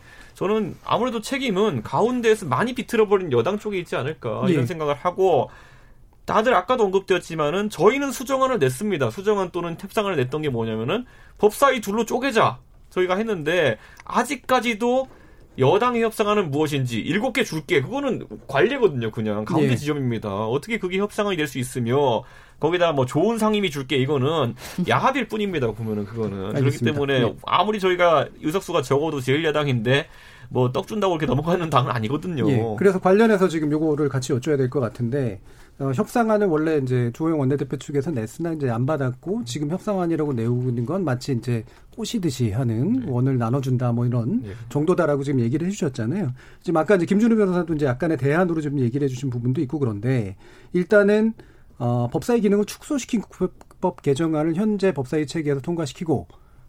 [0.44, 4.66] 저는 아무래도 책임은 가운데에서 많이 비틀어버린 여당 쪽에 있지 않을까 이런 예.
[4.66, 5.50] 생각을 하고
[6.26, 9.10] 다들 아까도 언급되었지만은 저희는 수정안을 냈습니다.
[9.10, 11.06] 수정안 또는 협상안을 냈던 게 뭐냐면은
[11.38, 15.08] 법사위 둘로 쪼개자 저희가 했는데 아직까지도
[15.60, 19.76] 여당의 협상안은 무엇인지 일곱 개 줄게 그거는 관례거든요 그냥 가운데 예.
[19.76, 22.24] 지점입니다 어떻게 그게 협상안이 될 수 있으며
[22.60, 24.56] 거기다 뭐 좋은 상임위 줄게 이거는
[24.90, 26.60] 야합일 뿐입니다 보면은 그거는 알겠습니다.
[26.60, 27.36] 그렇기 때문에 네.
[27.46, 30.08] 아무리 저희가 의석수가 적어도 제일야당인데
[30.54, 32.48] 뭐 떡 준다고 이렇게 넘어가는 당은 아니거든요.
[32.50, 32.64] 예.
[32.78, 35.42] 그래서 관련해서 지금 요거를 같이 여쭤야 될 것 같은데
[35.80, 40.86] 어, 협상안은 원래 이제 조영 원내대표 측에서 냈으나 이제 안 받았고 지금 협상안이라고 내고 있는
[40.86, 41.64] 건 마치 이제
[41.96, 43.06] 꼬시듯이 하는 네.
[43.10, 44.52] 원을 나눠준다 뭐 이런 네.
[44.70, 46.32] 정도다라고 지금 얘기를 해주셨잖아요.
[46.62, 50.36] 지금 아까 이제 김준우 변호사도 이제 약간의 대안으로 좀 얘기를 해주신 부분도 있고 그런데
[50.74, 51.34] 일단은
[51.80, 56.28] 어, 법사위 기능을 축소시킨 국회법 개정안을 현재 법사위 체계에서 통과시키고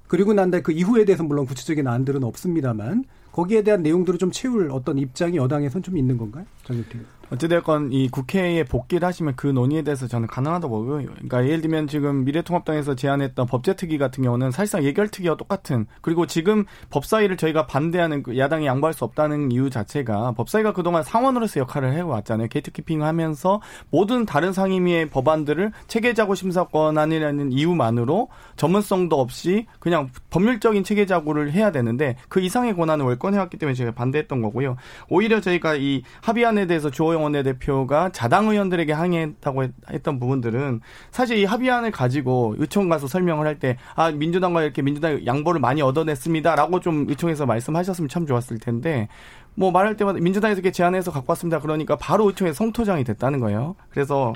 [0.09, 4.71] 그리고 난 다음에 그 이후에 대해서 물론 구체적인 안들은 없습니다만 거기에 대한 내용들을 좀 채울
[4.71, 6.47] 어떤 입장이 여당에선 좀 있는 건가요?
[6.65, 11.07] 장혁태 어찌됐건 이 국회에 복귀를 하시면 그 논의에 대해서 저는 가능하다고 보고요.
[11.07, 17.37] 그러니까 예를 들면 지금 미래통합당에서 제안했던 법제특위 같은 경우는 사실상 예결특위와 똑같은 그리고 지금 법사위를
[17.37, 22.49] 저희가 반대하는 그 야당이 양보할 수 없다는 이유 자체가 법사위가 그동안 상원으로서 역할을 해왔잖아요.
[22.49, 23.61] gatekeeping 하면서
[23.91, 32.41] 모든 다른 상임위의 법안들을 체계자구 심사권한이라는 이유만으로 전문성도 없이 그냥 법률적인 체계자구를 해야 되는데 그
[32.41, 34.77] 이상의 권한을 월권해왔기 때문에 제가 반대했던 거고요.
[35.09, 41.45] 오히려 저희가 이 합의안에 대해서 주호영 원내대표가 자당 의원들에게 항의했다고 했 던 부분들은 사실 이
[41.45, 47.07] 합의안을 가지고 의총 가서 설명을 할 때 아 민주당과 이렇게 민주당 양보를 많이 얻어냈습니다라고 좀
[47.09, 49.09] 의총에서 말씀하셨으면 참 좋았을 텐데
[49.55, 51.61] 뭐 말할 때마다 민주당에서 이렇게 제안해서 갖고 왔습니다.
[51.61, 53.77] 그러니까 바로 의총에서 성토장이 됐다는 거예요.
[53.91, 54.33] 그래서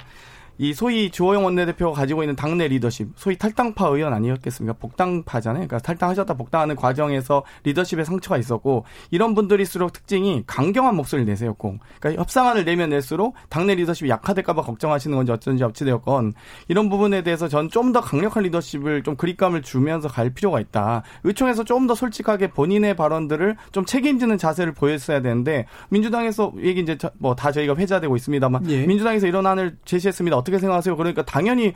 [0.59, 4.77] 이 소위 주호영 원내대표가 가지고 있는 당내 리더십, 소위 탈당파 의원 아니었겠습니까?
[4.79, 5.69] 복당파잖아요.
[5.69, 12.65] 그러니까 탈당하셨다 복당하는 과정에서 리더십에 상처가 있었고 이런 분들일수록 특징이 강경한 목소리를 내세웠고, 그러니까 협상안을
[12.65, 16.35] 내면 낼수록 당내 리더십이 약화될까봐 걱정하시는 건지 어쩐지 어찌되었건
[16.69, 21.03] 이런 부분에 대해서 전 좀 더 강력한 리더십을 좀 그립감을 주면서 갈 필요가 있다.
[21.25, 27.35] 의총에서 좀 더 솔직하게 본인의 발언들을 좀 책임지는 자세를 보였어야 되는데 민주당에서 얘기 이제 뭐
[27.35, 28.85] 다 저희가 회자되고 있습니다만 예.
[28.87, 30.37] 민주당에서 이런 안을 제시했습니다.
[30.49, 30.97] 어떻게 생각하세요?
[30.97, 31.73] 그러니까 당연히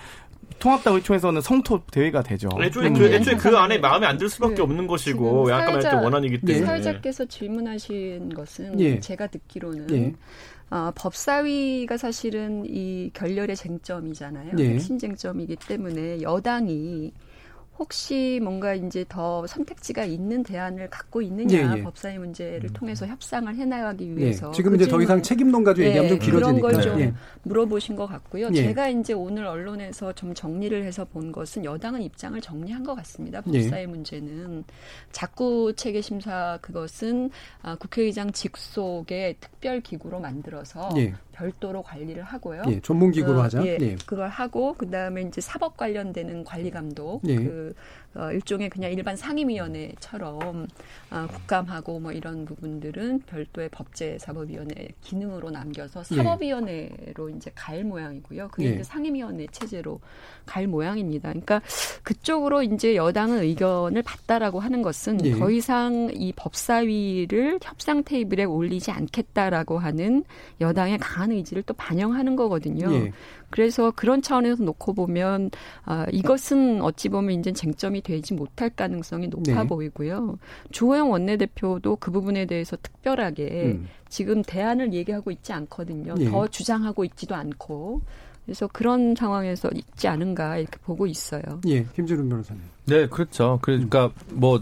[0.59, 2.49] 통합당 의총에서는 성토 대회가 되죠.
[2.61, 4.63] 애초에 그, 애초에 그 안에 마음에 안 들 수밖에 네.
[4.63, 6.61] 없는 것이고 약간 말했 원안이기 때문에.
[6.61, 6.67] 네.
[6.67, 9.01] 사회자께서 질문하신 것은 예.
[9.01, 10.13] 제가 듣기로는 예.
[10.71, 14.53] 어, 법사위가 사실은 이 결렬의 쟁점이잖아요.
[14.59, 14.71] 예.
[14.71, 17.13] 핵심 쟁점이기 때문에 여당이
[17.79, 21.83] 혹시 뭔가 이제 더 선택지가 있는 대안을 갖고 있느냐 예, 예.
[21.83, 22.73] 법사위 문제를 음.
[22.75, 24.53] 통해서 협상을 해나가기 예, 위해서 예.
[24.53, 27.15] 지금 그 이제 더 이상 책임론 가지고 얘기하면 좀 길어지니까 그런 걸좀 예.
[27.45, 28.51] 물어보신 것 같고요.
[28.53, 28.63] 예.
[28.63, 33.41] 제가 이제 오늘 언론에서 좀 정리를 해서 본 것은 여당은 입장을 정리한 것 같습니다.
[33.41, 34.65] 법사위 문제는
[35.11, 37.31] 자꾸 체계 심사 그것은
[37.63, 40.91] 아, 국회의장 직속의 특별 기구로 만들어서
[41.43, 42.63] 별도로 관리를 하고요.
[42.69, 43.65] 예, 전문 기구로 어, 하자.
[43.67, 43.97] 예, 예.
[44.07, 47.35] 그걸 하고 그 다음에 이제 사법 관련되는 관리 감독, 예.
[47.37, 47.75] 그
[48.15, 50.67] 어, 일종의 그냥 일반 상임위원회처럼
[51.11, 56.17] 어, 국감하고 뭐 이런 부분들은 별도의 법제사법위원회 기능으로 남겨서 예.
[56.17, 58.49] 사법위원회로 이제 갈 모양이고요.
[58.49, 58.75] 그게 예.
[58.75, 60.01] 이제 상임위원회 체제로
[60.45, 61.31] 갈 모양입니다.
[61.31, 61.63] 그러니까
[62.03, 65.33] 그쪽으로 이제 여당은 의견을 받다라고 하는 것은 예.
[65.39, 70.25] 더 이상 이 법사위를 협상 테이블에 올리지 않겠다라고 하는
[70.61, 72.89] 여당의 강한 의지를 또 반영하는 거거든요.
[73.53, 73.63] 예.
[73.63, 75.51] 그래서 그런 차원에서 놓고 보면
[75.85, 79.67] 아, 이것은 어찌 보면 이제 쟁점이 되지 못할 가능성이 높아 네.
[79.67, 80.39] 보이고요.
[80.71, 83.89] 주호영 원내대표도 그 부분에 대해서 특별하게 음.
[84.09, 86.15] 지금 대안을 얘기하고 있지 않거든요.
[86.15, 86.31] 네.
[86.31, 88.03] 더 주장하고 있지도 않고.
[88.45, 91.43] 그래서 그런 상황에서 있지 않은가 이렇게 보고 있어요.
[91.69, 92.63] 예, 김준훈 변호사님.
[92.87, 93.61] 네, 그렇죠.
[93.63, 94.41] 그러니까 음.
[94.41, 94.61] 뭐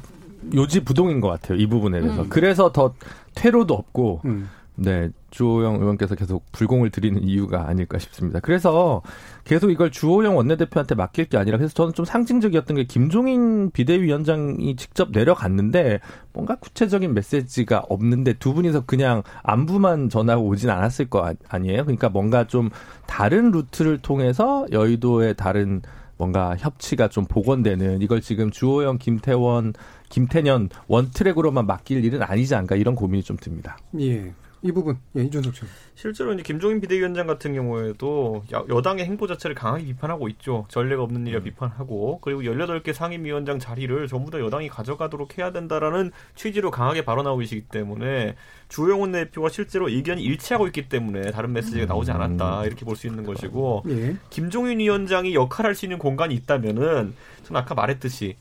[0.55, 1.59] 요지 부동인 것 같아요.
[1.59, 2.23] 이 부분에 대해서.
[2.23, 2.29] 음.
[2.29, 2.95] 그래서 더
[3.35, 4.49] 퇴로도 없고 음.
[4.77, 8.41] 네, 주호영 의원께서 계속 불공을 드리는 이유가 아닐까 싶습니다.
[8.41, 9.03] 그래서
[9.45, 15.11] 계속 이걸 주호영 원내대표한테 맡길 게 아니라 그래서 저는 좀 상징적이었던 게 김종인 비대위원장이 직접
[15.13, 16.01] 내려갔는데
[16.33, 21.85] 뭔가 구체적인 메시지가 없는데 두 분이서 그냥 안부만 전하고 오진 않았을 거 아니에요.
[21.85, 22.71] 그러니까 뭔가 좀
[23.07, 25.83] 다른 루트를 통해서 여의도의 다른
[26.21, 29.73] 뭔가 협치가 좀 복원되는 이걸 지금 주호영, 김태원,
[30.11, 33.79] 김태년 one track으로만 맡길 일은 아니지 않을까 이런 고민이 좀 듭니다.
[33.99, 34.31] 예.
[34.63, 35.63] 이 부분 예, 이준석 씨.
[35.95, 40.67] 실제로 이제 김종인 비대위원장 같은 경우에도 여당의 행보 자체를 강하게 비판하고 있죠.
[40.69, 41.45] 전례가 없는 일이라 음.
[41.45, 47.63] 비판하고 그리고 18개 상임위원장 자리를 전부 다 여당이 가져가도록 해야 된다라는 취지로 강하게 발언하고 계시기
[47.63, 48.37] 때문에
[48.69, 52.67] 주영훈 대표와 실제로 의견이 일치하고 있기 때문에 다른 메시지가 나오지 않았다 음.
[52.67, 54.17] 이렇게 볼 수 있는 것이고 예.
[54.29, 58.37] 김종인 위원장이 역할할 수 있는 공간이 있다면은 저는 아까 말했듯이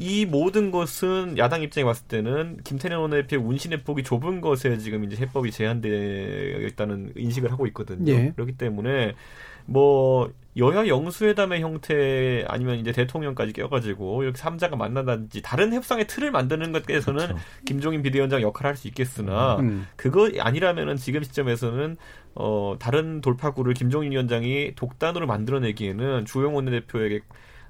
[0.00, 5.14] 이 모든 것은 야당 입장에 봤을 때는 김태년 원내대표의 운신의 폭이 좁은 것에 지금 이제
[5.16, 8.10] 해법이 제한되어 있다는 인식을 하고 있거든요.
[8.10, 8.32] 예.
[8.34, 9.14] 그렇기 때문에
[9.66, 16.72] 뭐 여야 영수회담의 형태 아니면 이제 대통령까지 껴가지고 이렇게 삼자가 만난다든지 다른 협상의 틀을 만드는
[16.72, 17.44] 것에서는 그렇죠.
[17.66, 19.86] 김종인 비대위원장 역할을 할 수 있겠으나 음.
[19.96, 21.98] 그거 아니라면은 지금 시점에서는
[22.36, 27.20] 어 다른 돌파구를 김종인 위원장이 독단으로 만들어내기에는 주영 원내대표에게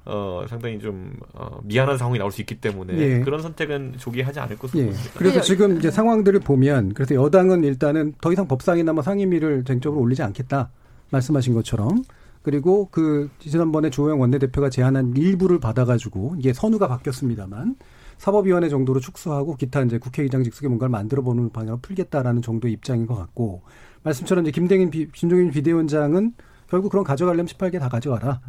[0.07, 3.21] 어, 상당히 좀 어, 미안한 상황이 나올 수 있기 때문에 예.
[3.21, 4.87] 그런 선택은 조기 하지 않을 것으로 예.
[4.87, 5.11] 보입니다.
[5.15, 10.23] 그래서 지금 이제 상황들을 보면 그래서 여당은 일단은 더 이상 법상이나 뭐 상임위를 쟁점으로 올리지
[10.23, 10.71] 않겠다
[11.11, 12.03] 말씀하신 것처럼
[12.43, 17.77] 그리고 그 지난번에 조영 원내대표가 제안한 일부를 받아가지고 이게 선우가 바뀌었습니다만
[18.17, 23.63] 사법위원회 정도로 축소하고 기타 이제 국회의장 직속의 뭔가를 만들어보는 방향으로 풀겠다라는 정도의 입장인 것 같고
[24.03, 26.35] 말씀처럼 이제 김대인 비, 김종인 비대위원장은
[26.69, 28.41] 결국 그런 가져가려면 18개 다 가져가라.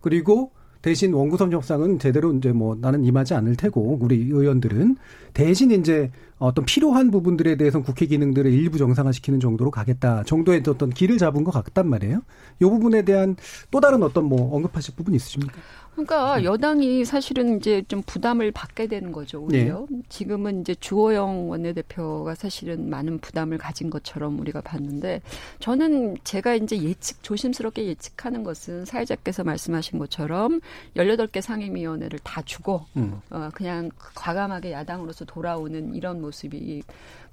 [0.00, 4.96] 그리고 대신 원구성 협상은 제대로 이제 뭐 나는 임하지 않을 테고 우리 의원들은
[5.34, 11.18] 대신 이제 어떤 필요한 부분들에 대해서 국회 기능들을 일부 정상화시키는 정도로 가겠다 정도의 어떤 길을
[11.18, 12.22] 잡은 것 같단 말이에요.
[12.60, 13.36] 이 부분에 대한
[13.70, 15.54] 또 다른 어떤 뭐 언급하실 부분 있으십니까?
[15.98, 16.44] 그러니까 네.
[16.44, 19.84] 여당이 사실은 이제 좀 부담을 받게 되는 거죠, 오히려.
[19.90, 20.00] 네.
[20.08, 25.22] 지금은 이제 주호영 원내대표가 사실은 많은 부담을 가진 것처럼 우리가 봤는데
[25.58, 30.60] 저는 제가 이제 예측, 조심스럽게 예측하는 것은 사회자께서 말씀하신 것처럼
[30.96, 33.20] 18개 상임위원회를 다 주고, 음.
[33.30, 36.82] 어, 그냥 과감하게 야당으로서 돌아오는 이런 모습이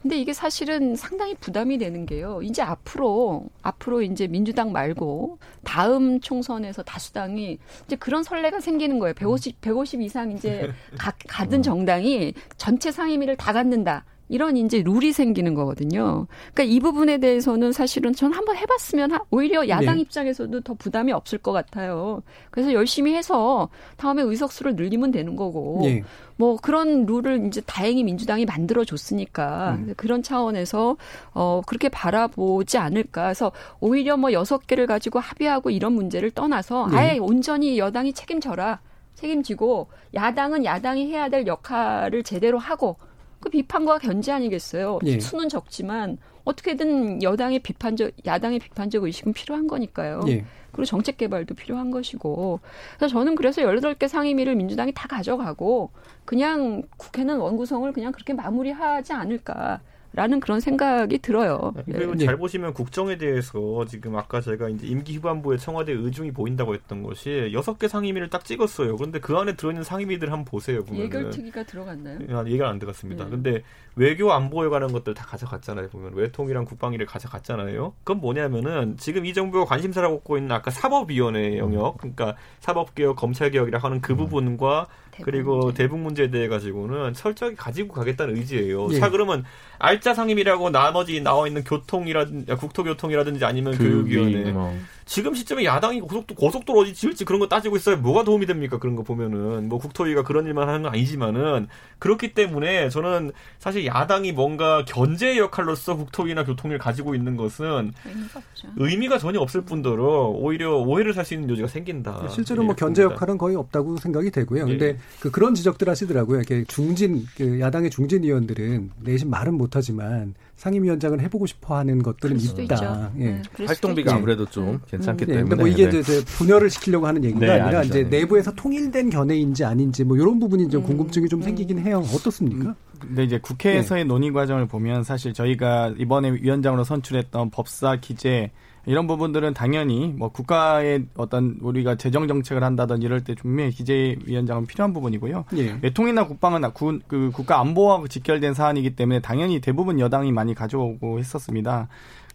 [0.01, 2.39] 근데 이게 사실은 상당히 부담이 되는 게요.
[2.43, 9.15] 이제 앞으로 앞으로 이제 민주당 말고 다음 총선에서 다수당이 이제 그런 선례가 생기는 거예요.
[9.15, 14.05] 150 150 이상 이제 가, 가든 정당이 전체 상임위를 다 갖는다.
[14.27, 16.27] 이런 이제 룰이 생기는 거거든요.
[16.53, 20.01] 그러니까 이 부분에 대해서는 사실은 전 한번 해봤으면 오히려 야당 네.
[20.01, 22.23] 입장에서도 더 부담이 없을 것 같아요.
[22.49, 26.03] 그래서 열심히 해서 다음에 의석수를 늘리면 되는 거고 네.
[26.37, 29.93] 뭐 그런 룰을 이제 다행히 민주당이 만들어 줬으니까 음.
[29.95, 30.97] 그런 차원에서
[31.33, 33.23] 어 그렇게 바라보지 않을까.
[33.25, 36.97] 그래서 오히려 뭐 여섯 개를 가지고 합의하고 이런 문제를 떠나서 네.
[36.97, 38.79] 아예 온전히 여당이 책임져라.
[39.13, 42.97] 책임지고 야당은 야당이 해야 될 역할을 제대로 하고
[43.45, 44.97] 그 비판과 견제 아니겠어요.
[45.05, 45.19] 예.
[45.19, 50.21] 수는 적지만 어떻게든 여당의 비판적, 야당의 비판적 의식은 필요한 거니까요.
[50.29, 50.43] 예.
[50.71, 52.59] 그리고 정책 개발도 필요한 것이고.
[52.97, 55.91] 그래서 저는 그래서 18개 상임위를 민주당이 다 가져가고
[56.25, 59.79] 그냥 국회는 원구성을 그냥 그렇게 마무리하지 않을까.
[60.15, 61.73] 라는 그런 생각이 들어요.
[61.85, 62.25] 네, 그리고 네.
[62.25, 67.51] 잘 보시면 국정에 대해서 지금 아까 제가 이제 임기 후반부에 청와대 의중이 보인다고 했던 것이
[67.53, 68.95] 여섯 개 상임위를 딱 찍었어요.
[68.95, 70.83] 그런데 그 안에 들어있는 상임위들 한번 보세요.
[70.85, 71.05] 보면은.
[71.05, 72.19] 예결특위가 들어갔나요?
[72.29, 73.25] 아, 예결 안 들어갔습니다.
[73.25, 73.29] 네.
[73.29, 73.63] 근데
[73.95, 75.89] 외교 안보에 관한 것들 다 가져갔잖아요.
[75.89, 77.93] 보면 외통이랑 국방위를 가져갔잖아요.
[78.03, 84.01] 그건 뭐냐면은 지금 이 정부가 관심사를 갖고 있는 아까 사법위원회 영역, 그러니까 사법개혁, 검찰개혁이라 하는
[84.01, 84.17] 그 음.
[84.17, 84.87] 부분과
[85.23, 85.83] 그리고 문제.
[85.83, 88.89] 대북 문제에 대해 가지고는 철저히 가지고 가겠다는 의지예요.
[88.91, 88.99] 예.
[88.99, 89.43] 자 그러면
[89.77, 94.75] 알짜 상임이라고 나머지 나와 있는 교통이라든지 국토교통이라든지 아니면 교육위원회 뭐.
[95.05, 97.97] 지금 시점에 야당이 고속도 고속도로 어디 지을지 그런 거 따지고 있어요.
[97.97, 98.79] 뭐가 도움이 됩니까?
[98.79, 101.67] 그런 거 보면은 뭐 국토위가 그런 일만 하는 건 아니지만은
[101.99, 108.41] 그렇기 때문에 저는 사실 야당이 뭔가 견제 역할로서 국토위나 교통위를 가지고 있는 것은 의미가,
[108.77, 112.27] 의미가 전혀 없을 뿐더러 오히려 오해를 살 수 있는 요지가 생긴다.
[112.29, 114.65] 실제로 뭐 견제 역할은 거의 없다고 생각이 되고요.
[114.65, 114.97] 근데 예.
[115.19, 116.37] 그 그런 지적들 하시더라고요.
[116.37, 123.11] 이렇게 중진 그 야당의 중진 의원들은 내심 말은 못하지만 상임위원장을 해보고 싶어하는 것들은 있다.
[123.19, 123.23] 예.
[123.25, 124.17] 네, 활동비가 네.
[124.17, 125.33] 아무래도 좀 괜찮기 네.
[125.33, 125.49] 때문에.
[125.49, 125.99] 근데 뭐 이게 네.
[125.99, 127.99] 이제 분열을 시키려고 하는 얘기가 네, 아니라 아니죠.
[127.99, 130.87] 이제 내부에서 통일된 견해인지 아닌지 뭐 이런 부분이 좀 음.
[130.87, 132.03] 궁금증이 좀 생기긴 해요.
[132.13, 132.69] 어떻습니까?
[132.69, 132.75] 음.
[132.99, 138.51] 근데 이제 국회에서의 논의 과정을 보면 사실 저희가 이번에 위원장으로 선출했던 법사 기재
[138.85, 144.93] 이런 부분들은 당연히 뭐 국가의 어떤 우리가 재정 정책을 한다든지 이럴 때 분명히 기재위원장은 필요한
[144.93, 145.45] 부분이고요.
[145.57, 145.79] 예.
[145.81, 151.87] 외통이나 국방은 구, 그 국가 안보와 직결된 사안이기 때문에 당연히 대부분 여당이 많이 가져오고 했었습니다.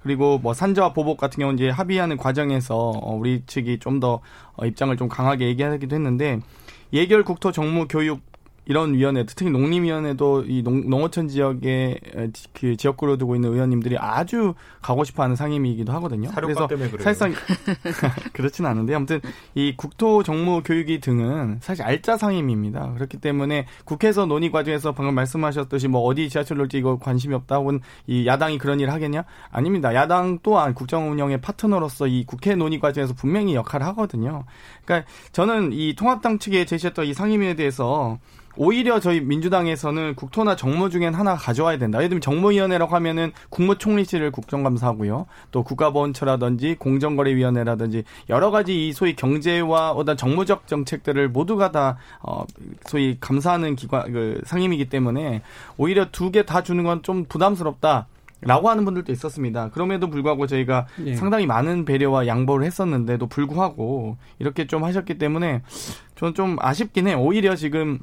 [0.02, 4.20] 그리고 뭐 산자와 보복 같은 경우는 이제 합의하는 과정에서 어, 우리 측이 좀더
[4.56, 6.40] 어, 입장을 좀 강하게 얘기하기도 했는데
[6.92, 8.29] 예결 국토 정무 교육
[8.70, 11.98] 이런 위원회, 특히 농림위원회도 이 농, 농어촌 지역에
[12.52, 16.30] 그 지역구로 두고 있는 의원님들이 아주 가고 싶어하는 상임이기도 하거든요.
[16.36, 16.68] 그래서
[17.00, 17.34] 사실상
[18.32, 19.20] 그렇지는 않은데 아무튼
[19.56, 22.92] 이 국토 정무 교육위 등은 사실 알짜 상임입니다.
[22.94, 27.80] 그렇기 때문에 국회에서 논의 과정에서 방금 말씀하셨듯이 뭐 어디 지하철 놓을지 이거 관심이 없다 혹은
[28.06, 29.24] 이 야당이 그런 일을 하겠냐?
[29.50, 29.96] 아닙니다.
[29.96, 34.44] 야당 또한 국정 운영의 파트너로서 이 국회 논의 과정에서 분명히 역할을 하거든요.
[34.84, 38.20] 그러니까 저는 이 통합당 측에 제시했던 이 상임위에 대해서
[38.56, 41.98] 오히려 저희 민주당에서는 국토나 정무 중엔 하나 가져와야 된다.
[41.98, 45.26] 예를 들면 정무위원회라고 하면은 국무총리실을 국정감사하고요.
[45.50, 52.44] 또 국가보훈처라든지 공정거래위원회라든지 여러 가지 이 소위 경제와 어떤 정무적 정책들을 모두가 다 어,
[52.86, 55.42] 소위 감사하는 기관 그 상임이기 때문에
[55.76, 58.06] 오히려 두 개 다 주는 건 좀 부담스럽다.
[58.42, 59.68] 라고 하는 분들도 있었습니다.
[59.68, 61.14] 그럼에도 불구하고 저희가 예.
[61.14, 65.60] 상당히 많은 배려와 양보를 했었는데도 불구하고 이렇게 좀 하셨기 때문에
[66.16, 67.20] 저는 좀 아쉽긴 해요.
[67.20, 67.98] 오히려 지금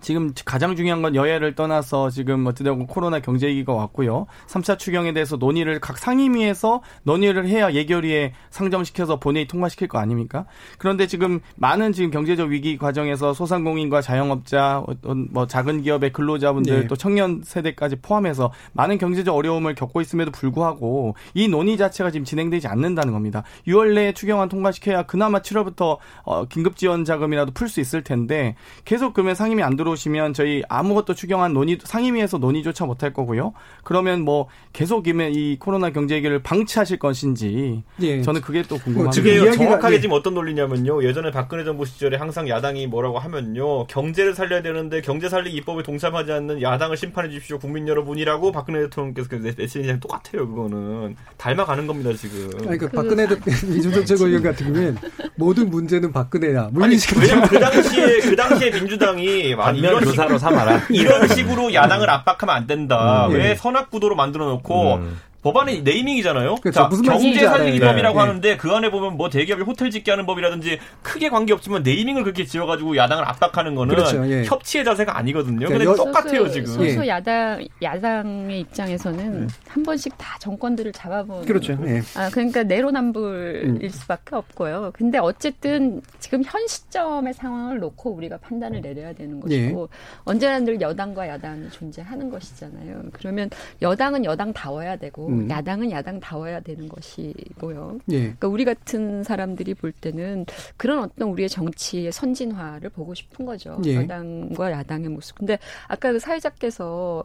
[0.00, 4.26] 지금 가장 중요한 건 여야를 떠나서 지금 어찌되고 코로나 경제 위기가 왔고요.
[4.46, 10.46] 3차 추경에 대해서 논의를 각 상임위에서 논의를 해야 예결위에 상정시켜서 본회의 통과시킬 거 아닙니까?
[10.78, 14.84] 그런데 지금 많은 지금 경제적 위기 과정에서 소상공인과 자영업자,
[15.30, 16.86] 뭐 작은 기업의 근로자분들 네.
[16.86, 22.66] 또 청년 세대까지 포함해서 많은 경제적 어려움을 겪고 있음에도 불구하고 이 논의 자체가 지금 진행되지
[22.66, 23.42] 않는다는 겁니다.
[23.66, 28.56] 6월 내에 추경안 통과시켜야 그나마 7월부터 어, 긴급 지원 자금이라도 풀 수 있을 텐데
[28.86, 33.52] 계속 그러면 상임위 안 들어 들어오시면 저희 아무것도 추경한 논의 상임위에서 논의조차 못할 거고요.
[33.84, 38.22] 그러면 뭐 계속이면 이 코로나 경제 위기를 방치하실 것인지 예.
[38.22, 39.10] 저는 그게 또 궁금합니다.
[39.12, 40.00] 지금 정확하게 예.
[40.00, 41.04] 지금 어떤 논리냐면요.
[41.04, 43.86] 예전에 박근혜 정부 시절에 항상 야당이 뭐라고 하면요.
[43.86, 47.58] 경제를 살려야 되는데 경제 살리기 입법에 동참하지 않는 야당을 심판해 주십시오.
[47.58, 50.48] 국민 여러분이라고 박근혜 대통령께서 내치는 똑같아요.
[50.48, 52.50] 그거는 닮아가는 겁니다 지금.
[52.68, 54.96] 아니, 그 박근혜 대통령 이준석 최고위원 같은 경우는
[55.36, 56.70] 모든 문제는 박근혜야.
[56.72, 60.82] 뭐 아니 왜냐면 그 당시에 그 당시에 민주당이 많이 이런 교사로 삼아라.
[60.90, 63.26] 이런 식으로 야당을 압박하면 안 된다.
[63.26, 63.54] 음, 왜 예.
[63.54, 65.20] 선악 구도로 만들어 놓고 음.
[65.42, 66.56] 법안이 네이밍이잖아요.
[66.56, 66.80] 그렇죠.
[66.80, 68.20] 자, 무슨 경제 살리기 법이라고 네.
[68.26, 72.44] 하는데 그 안에 보면 뭐 대기업이 호텔 짓게 하는 법이라든지 크게 관계 없지만 네이밍을 그렇게
[72.44, 74.28] 지어가지고 야당을 압박하는 거는 그렇죠.
[74.28, 74.44] 예.
[74.44, 75.68] 협치의 자세가 아니거든요.
[75.68, 76.66] 근데 여, 똑같아요 소수, 지금.
[76.72, 77.08] 소수 예.
[77.08, 79.48] 야당 야당의 입장에서는 음.
[79.68, 81.44] 한 번씩 다 정권들을 잡아보는.
[81.44, 81.78] 그렇죠.
[81.86, 82.02] 예.
[82.16, 83.88] 아 그러니까 내로남불일 음.
[83.88, 84.90] 수밖에 없고요.
[84.92, 89.96] 근데 어쨌든 지금 현 시점의 상황을 놓고 우리가 판단을 내려야 되는 것이고 예.
[90.24, 93.02] 언제나 늘 여당과 야당이 존재하는 것이잖아요.
[93.12, 95.27] 그러면 여당은 여당다워야 되고.
[95.28, 95.50] 음.
[95.50, 97.98] 야당은 야당다워야 되는 것이고요.
[98.10, 98.18] 예.
[98.20, 103.80] 그러니까 우리 같은 사람들이 볼 때는 그런 어떤 우리의 정치의 선진화를 보고 싶은 거죠.
[103.84, 103.96] 예.
[103.96, 105.38] 여당과 야당의 모습.
[105.38, 107.24] 근데 아까 그 사회자께서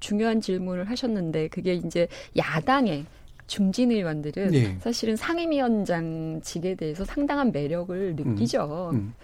[0.00, 3.04] 중요한 질문을 하셨는데 그게 이제 야당의
[3.50, 4.78] 중진 의원들은 네.
[4.78, 8.90] 사실은 상임위원장 직에 대해서 상당한 매력을 느끼죠.
[8.92, 9.14] 음, 음.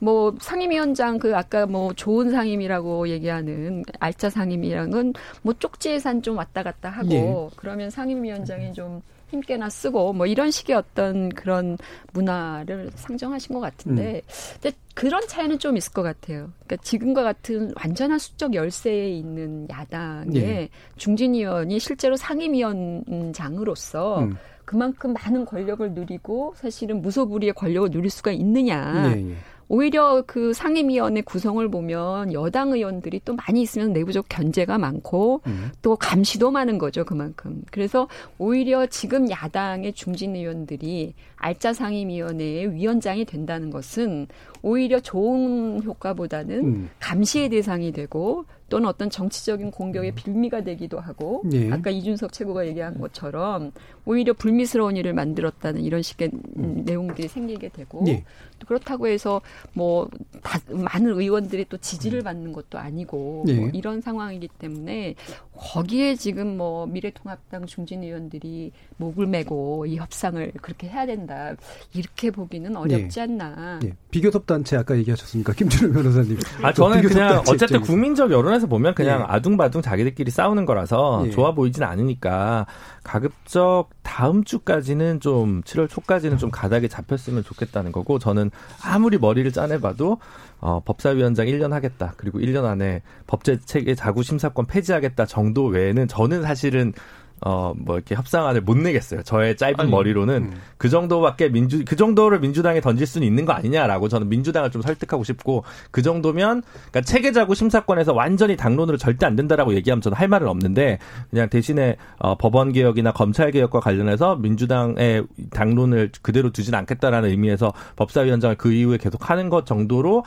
[0.00, 6.90] 뭐 상임위원장 그 아까 뭐 좋은 상임이라고 얘기하는 알짜 상임이랑은 뭐 쪽지의 산좀 왔다 갔다
[6.90, 7.48] 하고 네.
[7.56, 11.78] 그러면 상임위원장이 좀 힘께나 쓰고 뭐 이런 식의 어떤 그런
[12.12, 14.20] 문화를 상정하신 것 같은데 음.
[14.60, 16.50] 근데 그런 차이는 좀 있을 것 같아요.
[16.64, 20.68] 그러니까 지금과 같은 완전한 수적 열세에 있는 야당의 네.
[20.96, 24.36] 중진 의원이 실제로 상임위원장으로서 음.
[24.64, 29.14] 그만큼 많은 권력을 누리고 사실은 무소불위의 권력을 누릴 수가 있느냐.
[29.14, 29.34] 네.
[29.68, 35.70] 오히려 그 상임위원회 구성을 보면 여당 의원들이 또 많이 있으면 내부적 견제가 많고 음.
[35.82, 37.62] 또 감시도 많은 거죠 그만큼.
[37.70, 38.08] 그래서
[38.38, 44.26] 오히려 지금 야당의 중진 의원들이 알짜 상임위원회의 위원장이 된다는 것은
[44.62, 46.90] 오히려 좋은 효과보다는 음.
[46.98, 50.14] 감시의 대상이 되고 또는 어떤 정치적인 공격의 음.
[50.14, 51.70] 빌미가 되기도 하고 예.
[51.70, 53.72] 아까 이준석 최고가 얘기한 것처럼
[54.04, 56.82] 오히려 불미스러운 일을 만들었다는 이런 식의 음.
[56.84, 58.24] 내용들이 생기게 되고 예.
[58.58, 59.40] 또 그렇다고 해서
[59.72, 60.08] 뭐
[60.42, 62.24] 다, 많은 의원들이 또 지지를 음.
[62.24, 63.54] 받는 것도 아니고 예.
[63.54, 65.14] 뭐 이런 상황이기 때문에
[65.56, 71.54] 거기에 지금 뭐 미래통합당 중진 의원들이 목을 메고 이 협상을 그렇게 해야 된다
[71.94, 73.22] 이렇게 보기는 어렵지 예.
[73.22, 73.80] 않나.
[73.84, 73.94] 예.
[74.10, 76.36] 비교섭 단체 아까 얘기하셨습니까, 김준호 변호사님?
[76.62, 79.24] 아 저는 그냥 어쨌든 국민적 여론에서 보면 그냥 예.
[79.28, 81.30] 아둥바둥 자기들끼리 싸우는 거라서 예.
[81.30, 82.66] 좋아 보이진 않으니까
[83.04, 88.50] 가급적 다음 주까지는 좀 7월 초까지는 좀 가닥에 잡혔으면 좋겠다는 거고 저는
[88.82, 90.18] 아무리 머리를 짜내봐도
[90.60, 92.14] 어, 법사위원장 1년 하겠다.
[92.16, 96.92] 그리고 1년 안에 법제 체계 자구 심사권 폐지하겠다 정도 외에는 저는 사실은
[97.40, 99.22] 어, 뭐, 이렇게 협상안을 못 내겠어요.
[99.22, 100.60] 저의 짧은 아니, 머리로는 음.
[100.76, 105.24] 그 정도밖에 민주, 그 정도를 민주당에 던질 수는 있는 거 아니냐라고 저는 민주당을 좀 설득하고
[105.24, 110.48] 싶고 그 정도면, 그러니까 체계자구 심사권에서 완전히 당론으로 절대 안 된다라고 얘기하면 저는 할 말은
[110.48, 110.98] 없는데
[111.30, 118.56] 그냥 대신에 어, 법원 개혁이나 검찰 개혁과 관련해서 민주당의 당론을 그대로 두진 않겠다라는 의미에서 법사위원장을
[118.56, 120.24] 그 이후에 계속 하는 것 정도로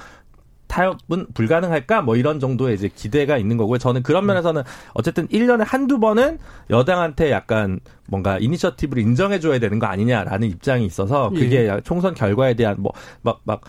[0.72, 2.02] 타협은 불가능할까?
[2.02, 3.78] 뭐 이런 정도의 이제 기대가 있는 거고요.
[3.78, 4.64] 저는 그런 면에서는
[4.94, 11.68] 어쨌든 1년에 한두 번은 여당한테 약간 뭔가 이니셔티브를 인정해줘야 되는 거 아니냐라는 입장이 있어서 그게
[11.68, 11.82] 예.
[11.84, 13.62] 총선 결과에 대한 뭐, 막, 막,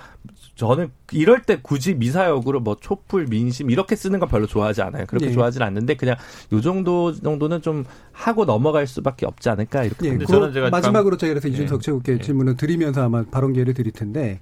[0.54, 5.06] 저는 이럴 때 굳이 미사역으로 뭐 촛불 민심 이렇게 쓰는 건 별로 좋아하지 않아요.
[5.06, 5.32] 그렇게 예.
[5.32, 6.14] 좋아하지는 않는데 그냥
[6.52, 10.08] 요 정도 정도는 좀 하고 넘어갈 수밖에 없지 않을까 이렇게.
[10.08, 10.18] 예.
[10.24, 11.82] 저는 제가 마지막으로 제가 그래서 이준석 예.
[11.82, 12.18] 최고께 예.
[12.18, 14.40] 질문을 드리면서 아마 발언 기회를 드릴 텐데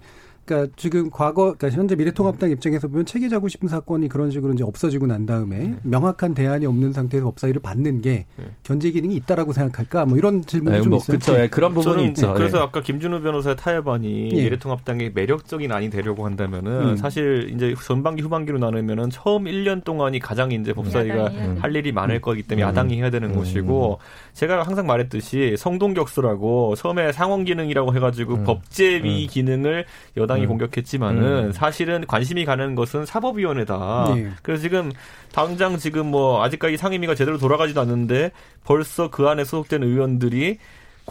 [0.50, 4.64] 그러니까 지금 과거 그러니까 현재 미래통합당 입장에서 보면 체계 자구 싶은 사건이 그런 식으로 이제
[4.64, 5.76] 없어지고 난 다음에 네.
[5.84, 8.44] 명확한 대안이 없는 상태에서 법사위를 받는 게 네.
[8.64, 10.06] 견제 기능이 있다라고 생각할까?
[10.06, 11.18] 뭐 이런 질문이 네, 좀 뭐, 있어요.
[11.18, 11.40] 그렇죠.
[11.40, 12.34] 네, 그런 부분이 있죠.
[12.34, 12.64] 그래서 네.
[12.64, 14.42] 아까 김준우 변호사의 타협안이 예.
[14.42, 16.96] 미래통합당의 매력적인 안이 되려고 한다면은 음.
[16.96, 21.58] 사실 이제 전반기 후반기로 나누면은 처음 1년 동안이 가장 이제 법사위가 음.
[21.60, 22.20] 할 일이 많을 음.
[22.20, 22.68] 거기 때문에 음.
[22.68, 23.36] 야당이 해야 되는 음.
[23.36, 24.00] 것이고
[24.32, 28.44] 제가 항상 말했듯이 성동격수라고 처음에 상원 기능이라고 해가지고 음.
[28.44, 29.84] 법제위 기능을
[30.16, 31.52] 여당이 공격했지만 공격했지만은 음.
[31.52, 34.12] 사실은 관심이 가는 것은 사법위원회다.
[34.14, 34.30] 네.
[34.42, 34.92] 그래서 지금
[35.32, 38.32] 당장 지금 뭐 아직까지 상임위가 제대로 돌아가지도 않는데
[38.64, 40.58] 벌써 그 안에 소속된 의원들이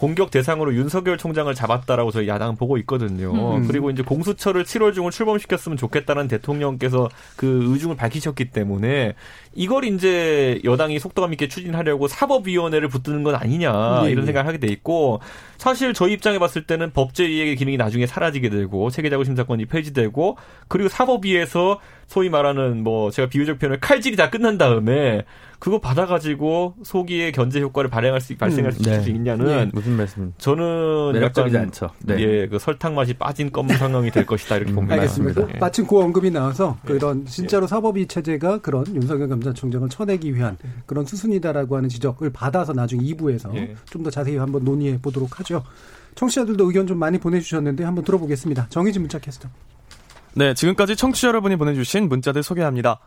[0.00, 3.56] 공격 대상으로 윤석열 총장을 잡았다라고 저희 야당은 보고 있거든요.
[3.56, 3.66] 음.
[3.66, 9.12] 그리고 이제 공수처를 7월 중을 출범시켰으면 좋겠다는 대통령께서 그 의중을 밝히셨기 때문에
[9.52, 14.10] 이걸 이제 여당이 속도감 있게 추진하려고 사법위원회를 붙드는 건 아니냐 네.
[14.10, 15.20] 이런 생각을 하게 돼 있고
[15.58, 20.38] 사실 저희 입장에 봤을 때는 법제위의 기능이 나중에 사라지게 되고 체계자구 심사권이 폐지되고
[20.68, 21.78] 그리고 사법위에서
[22.10, 25.24] 소위 말하는 뭐 제가 비유적 표현을 칼질이 다 끝난 다음에
[25.60, 29.10] 그거 받아가지고 소기의 견제 효과를 발행할 수 발생할 수, 음, 네.
[29.10, 29.70] 있냐는 네.
[29.72, 30.34] 무슨 말씀?
[30.36, 31.90] 저는 매력적이지 않죠.
[32.00, 32.18] 네.
[32.18, 34.96] 예, 그 설탕 맛이 빠진 껌 상황이 될 것이다 이렇게 음, 봅니다.
[34.96, 35.46] 알겠습니다.
[35.46, 35.58] 네.
[35.60, 41.76] 마침 그 언급이 나와서 그런 진짜로 사법위 체제가 그런 윤석열 검찰총장을 쳐내기 위한 그런 수순이다라고
[41.76, 43.76] 하는 지적을 받아서 나중에 2부에서 예.
[43.84, 45.62] 좀더 자세히 한번 논의해 보도록 하죠.
[46.16, 48.66] 청취자들도 의견 좀 많이 보내주셨는데 한번 들어보겠습니다.
[48.68, 49.48] 정희진 문자 캐스터.
[50.34, 53.00] 네, 지금까지 청취자 여러분이 보내주신 문자들 소개합니다.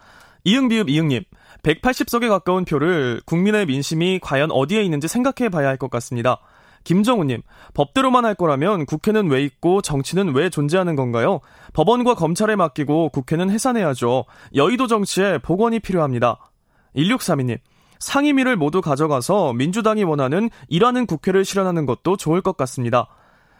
[0.44, 1.24] 이응비읍 이응님,
[1.64, 6.40] 180석에 가까운 표를 국민의 민심이 과연 어디에 있는지 생각해 봐야 할 것 같습니다.
[6.84, 7.42] 김정우님,
[7.74, 11.40] 법대로만 할 거라면 국회는 왜 있고 정치는 왜 존재하는 건가요?
[11.72, 14.26] 법원과 검찰에 맡기고 국회는 해산해야죠.
[14.54, 16.38] 여의도 정치에 복원이 필요합니다.
[16.98, 17.60] 1632님,
[18.00, 23.08] 상임위를 모두 가져가서 민주당이 원하는 일하는 국회를 실현하는 것도 좋을 것 같습니다.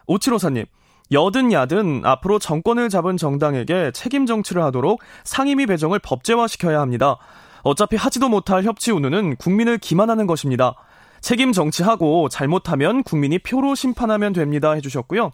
[0.10, 0.66] 5754님,
[1.12, 7.18] 여든 야든 앞으로 정권을 잡은 정당에게 책임 정치를 하도록 상임위 배정을 법제화시켜야 합니다.
[7.64, 10.76] 어차피 하지도 못할 협치 운운은 국민을 기만하는 것입니다.
[11.22, 15.32] 책임 정치하고 잘못하면 국민이 표로 심판하면 됩니다 해주셨고요.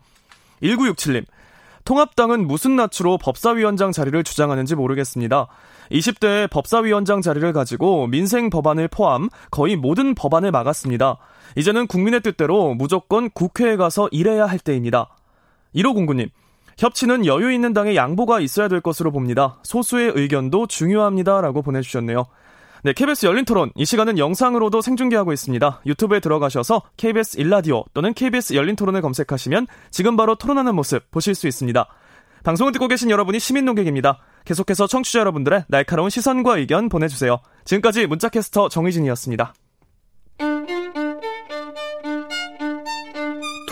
[0.62, 1.26] 1967님.
[1.86, 5.48] 통합당은 무슨 낯으로 법사위원장 자리를 주장하는지 모르겠습니다.
[5.92, 11.18] 20대 법사위원장 자리를 가지고 민생 법안을 포함 거의 모든 법안을 막았습니다.
[11.56, 15.10] 이제는 국민의 뜻대로 무조건 국회에 가서 일해야 할 때입니다.
[15.76, 16.30] 1509님.
[16.78, 19.60] 협치는 여유 있는 당의 양보가 있어야 될 것으로 봅니다.
[19.64, 21.42] 소수의 의견도 중요합니다.
[21.42, 22.26] 라고 보내주셨네요.
[22.84, 23.72] 네, KBS 열린 토론.
[23.76, 25.82] 이 시간은 영상으로도 생중계하고 있습니다.
[25.86, 31.48] 유튜브에 들어가셔서 KBS 일라디오 또는 KBS 열린 토론을 검색하시면 지금 바로 토론하는 모습 보실 수
[31.48, 31.86] 있습니다.
[32.44, 34.20] 방송을 듣고 계신 여러분이 시민 농객입니다.
[34.46, 37.40] 계속해서 청취자 여러분들의 날카로운 시선과 의견 보내주세요.
[37.66, 39.54] 지금까지 문자캐스터 정희진이었습니다.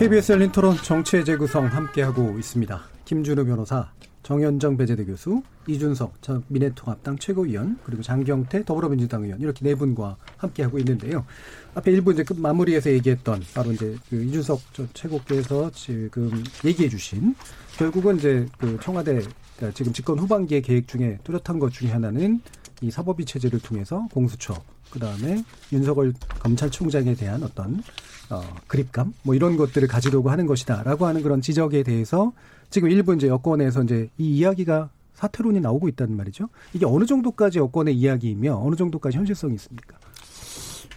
[0.00, 2.82] KBS 열린 토론 정치의 재구성 함께하고 있습니다.
[3.04, 3.92] 김준우 변호사,
[4.22, 10.78] 정현정 배재대 교수, 이준석 전 미래통합당 최고위원, 그리고 장경태 더불어민주당 의원 이렇게 네 분과 함께하고
[10.78, 11.26] 있는데요.
[11.74, 17.34] 앞에 일부 이제 그 마무리에서 얘기했던 바로 이제 그 이준석 전 최고께서 지금 얘기해 주신
[17.76, 19.20] 결국은 이제 그 청와대
[19.56, 22.40] 그러니까 지금 집권 후반기의 계획 중에 뚜렷한 것 중에 하나는
[22.80, 24.54] 이 사법위 체제를 통해서 공수처
[24.90, 27.82] 그다음에 윤석열 검찰총장에 대한 어떤
[28.30, 32.32] 어, 그립감 뭐 이런 것들을 가지려고 하는 것이다라고 하는 그런 지적에 대해서
[32.70, 36.48] 지금 일부 이제 여권에서 이제 이 이야기가 사퇴론이 나오고 있다는 말이죠.
[36.72, 39.98] 이게 어느 정도까지 여권의 이야기이며 어느 정도까지 현실성이 있습니까?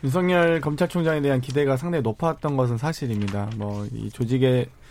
[0.03, 3.49] 윤석열 검찰총장에 대한 기대가 상당히 높았던 것은 사실입니다.
[3.57, 4.82] 뭐 이 조직의 어,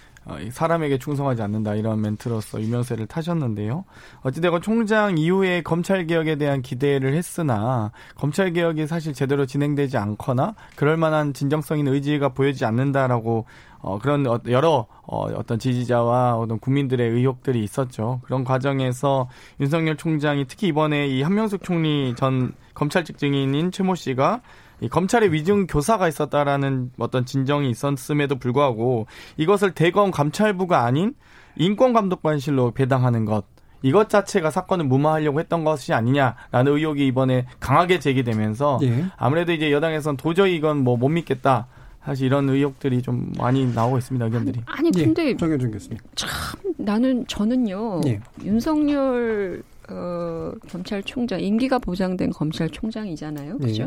[0.51, 3.85] 사람에게 충성하지 않는다 이런 멘트로서 유명세를 타셨는데요.
[4.23, 10.97] 어찌되건 총장 이후에 검찰 개혁에 대한 기대를 했으나 검찰 개혁이 사실 제대로 진행되지 않거나 그럴
[10.97, 13.47] 만한 진정성 있는 의지가 보여지지 않는다라고
[13.83, 18.21] 어, 그런 어, 여러 어, 어떤 지지자와 어떤 국민들의 의혹들이 있었죠.
[18.25, 19.29] 그런 과정에서
[19.61, 25.67] 윤석열 총장이 특히 이번에 이 한명숙 총리 전 검찰직 증인인 최모 씨가 이 검찰의 위증
[25.67, 29.07] 교사가 있었다라는 어떤 진정이 있었음에도 불구하고
[29.37, 31.15] 이것을 대검 감찰부가 아닌
[31.57, 33.45] 인권감독관실로 배당하는 것
[33.83, 39.07] 이것 자체가 사건을 무마하려고 했던 것이 아니냐라는 의혹이 이번에 강하게 제기되면서 예.
[39.17, 41.67] 아무래도 이제 여당에서는 도저히 이건 뭐 못 믿겠다.
[42.05, 44.61] 사실 이런 의혹들이 좀 많이 나오고 있습니다 의견들이.
[44.67, 45.99] 아니, 아니 근데 예, 정현준 교수님.
[46.17, 46.29] 참
[46.77, 48.21] 나는 저는요 예.
[48.45, 53.83] 윤석열 어, 검찰총장 임기가 보장된 검찰총장이잖아요, 그죠?
[53.85, 53.87] 예.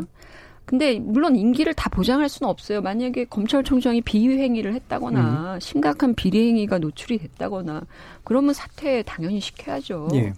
[0.66, 2.82] 근데 물론 임기를 다 보장할 수는 없어요.
[2.82, 5.60] 만약에 검찰총장이 비위 행위를 했다거나 음.
[5.60, 7.86] 심각한 비리 행위가 노출이 됐다거나
[8.24, 10.08] 그러면 사퇴 당연히 시켜야죠.
[10.14, 10.32] 예.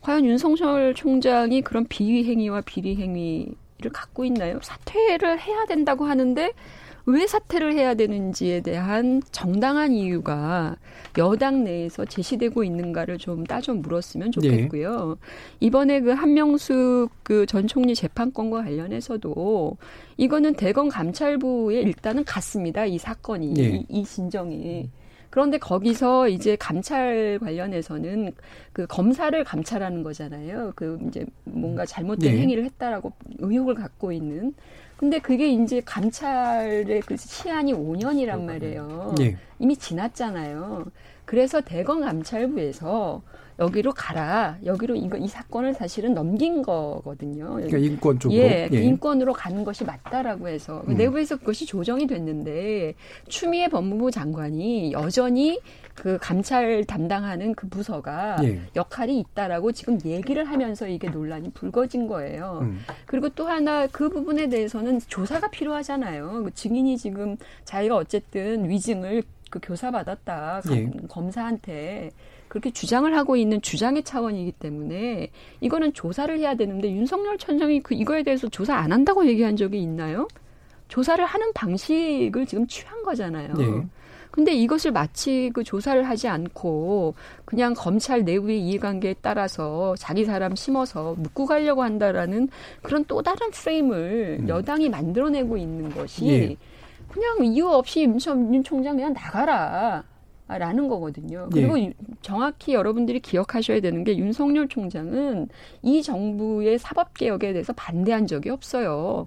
[0.00, 4.60] 과연 윤석열 총장이 그런 비위 행위와 비리 행위를 갖고 있나요?
[4.62, 6.52] 사퇴를 해야 된다고 하는데
[7.06, 10.76] 왜 사퇴를 해야 되는지에 대한 정당한 이유가
[11.18, 15.08] 여당 내에서 제시되고 있는가를 좀 따져 물었으면 좋겠고요.
[15.20, 15.26] 네.
[15.60, 19.76] 이번에 그 한명숙 그 전 총리 재판권과 관련해서도
[20.16, 22.86] 이거는 대검 감찰부에 일단은 갔습니다.
[22.86, 23.62] 이 사건이 네.
[23.62, 24.88] 이, 이 진정이.
[25.30, 28.32] 그런데 거기서 이제 감찰 관련해서는
[28.72, 30.72] 그 검사를 감찰하는 거잖아요.
[30.76, 32.40] 그 이제 뭔가 잘못된 네.
[32.40, 34.54] 행위를 했다라고 의혹을 갖고 있는.
[34.96, 39.14] 근데 그게 이제 감찰의 그 시한이 5년이란 말이에요.
[39.18, 39.36] 네.
[39.58, 40.86] 이미 지났잖아요.
[41.24, 43.22] 그래서 대검 감찰부에서
[43.58, 44.58] 여기로 가라.
[44.64, 47.54] 여기로 이거 이 사건을 사실은 넘긴 거거든요.
[47.54, 48.40] 그러니까 인권 쪽으로.
[48.40, 48.82] 예, 예.
[48.82, 50.94] 인권으로 가는 것이 맞다라고 해서 음.
[50.94, 52.94] 내부에서 그것이 조정이 됐는데
[53.28, 55.60] 추미애 법무부 장관이 여전히
[55.94, 58.60] 그 감찰 담당하는 그 부서가 예.
[58.74, 62.58] 역할이 있다라고 지금 얘기를 하면서 이게 논란이 불거진 거예요.
[62.62, 62.80] 음.
[63.06, 66.42] 그리고 또 하나 그 부분에 대해서는 조사가 필요하잖아요.
[66.44, 69.22] 그 증인이 지금 자기가 어쨌든 위증을
[69.54, 70.90] 그 교사 받았다 예.
[71.08, 72.10] 검사한테
[72.48, 75.30] 그렇게 주장을 하고 있는 주장의 차원이기 때문에
[75.60, 80.26] 이거는 조사를 해야 되는데 윤석열 천장이 그 이거에 대해서 조사 안 한다고 얘기한 적이 있나요?
[80.88, 83.54] 조사를 하는 방식을 지금 취한 거잖아요.
[83.54, 83.86] 네.
[84.32, 91.14] 근데 이것을 마치 그 조사를 하지 않고 그냥 검찰 내부의 이해관계에 따라서 자기 사람 심어서
[91.16, 92.48] 묶고 가려고 한다라는
[92.82, 94.48] 그런 또 다른 프레임을 음.
[94.48, 96.56] 여당이 만들어내고 있는 것이 예.
[97.14, 98.18] 그냥 이유 없이 윤,
[98.52, 100.02] 윤 총장 그냥 나가라.
[100.46, 101.48] 라는 거거든요.
[101.50, 101.94] 그리고 예.
[102.20, 105.48] 정확히 여러분들이 기억하셔야 되는 게 윤석열 총장은
[105.80, 109.26] 이 정부의 사법 개혁에 대해서 반대한 적이 없어요.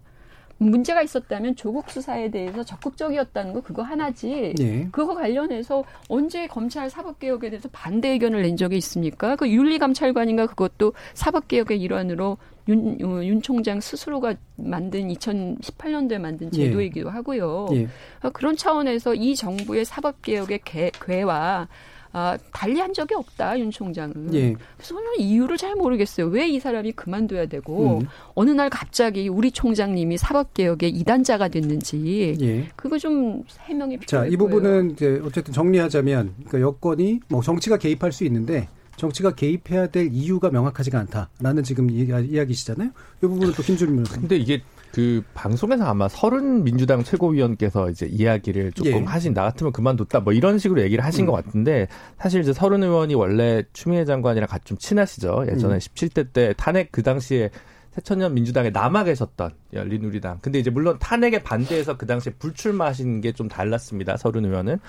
[0.60, 4.53] 문제가 있었다면 조국 수사에 대해서 적극적이었다는 거 그거 하나지.
[4.60, 4.88] 예.
[4.91, 9.36] 그거 관련해서 언제 검찰 사법개혁에 대해서 반대 의견을 낸 적이 있습니까?
[9.36, 12.38] 그 윤리감찰관인가 그것도 사법개혁의 일환으로
[12.70, 16.66] 윤, 어, 윤 총장 스스로가 만든 2018년도에 만든 예.
[16.66, 17.68] 제도이기도 하고요.
[17.74, 17.88] 예.
[18.34, 21.68] 그런 차원에서 이 정부의 사법개혁의 개, 궤와
[22.12, 24.34] 아, 달리한 적이 없다 윤 총장은.
[24.34, 24.53] 예.
[24.76, 26.28] 그래서 저는 이유를 잘 모르겠어요.
[26.28, 28.08] 왜 이 사람이 그만둬야 되고 음.
[28.34, 32.70] 어느 날 갑자기 우리 총장님이 사법개혁의 이단자가 됐는지 예.
[32.76, 38.12] 그거 좀 해명이 필요해 자, 이 부분은 이제 어쨌든 정리하자면 그러니까 여권이 뭐 정치가 개입할
[38.12, 42.89] 수 있는데 정치가 개입해야 될 이유가 명확하지가 않다라는 지금 이야기시잖아요.
[42.89, 48.91] 이 부분은 또 김준민 근데 이게 그 방송에서 아마 서른 민주당 최고위원께서 이제 이야기를 조금
[48.91, 49.03] 예.
[49.03, 51.27] 하신 나 같으면 그만뒀다 뭐 이런 식으로 얘기를 하신 음.
[51.27, 55.45] 것 같은데 사실 이제 서른 의원이 원래 추미애 장관이랑 같이 좀 친하시죠.
[55.51, 55.79] 예전에 음.
[55.79, 57.49] 17대 때 탄핵 그 당시에
[57.91, 60.39] 새천년 민주당에 남아 계셨던 열린우리당.
[60.41, 64.17] 근데 이제 물론 탄핵에 반대해서 그 당시에 불출마하신 게 좀 달랐습니다.
[64.17, 64.79] 서른 의원은.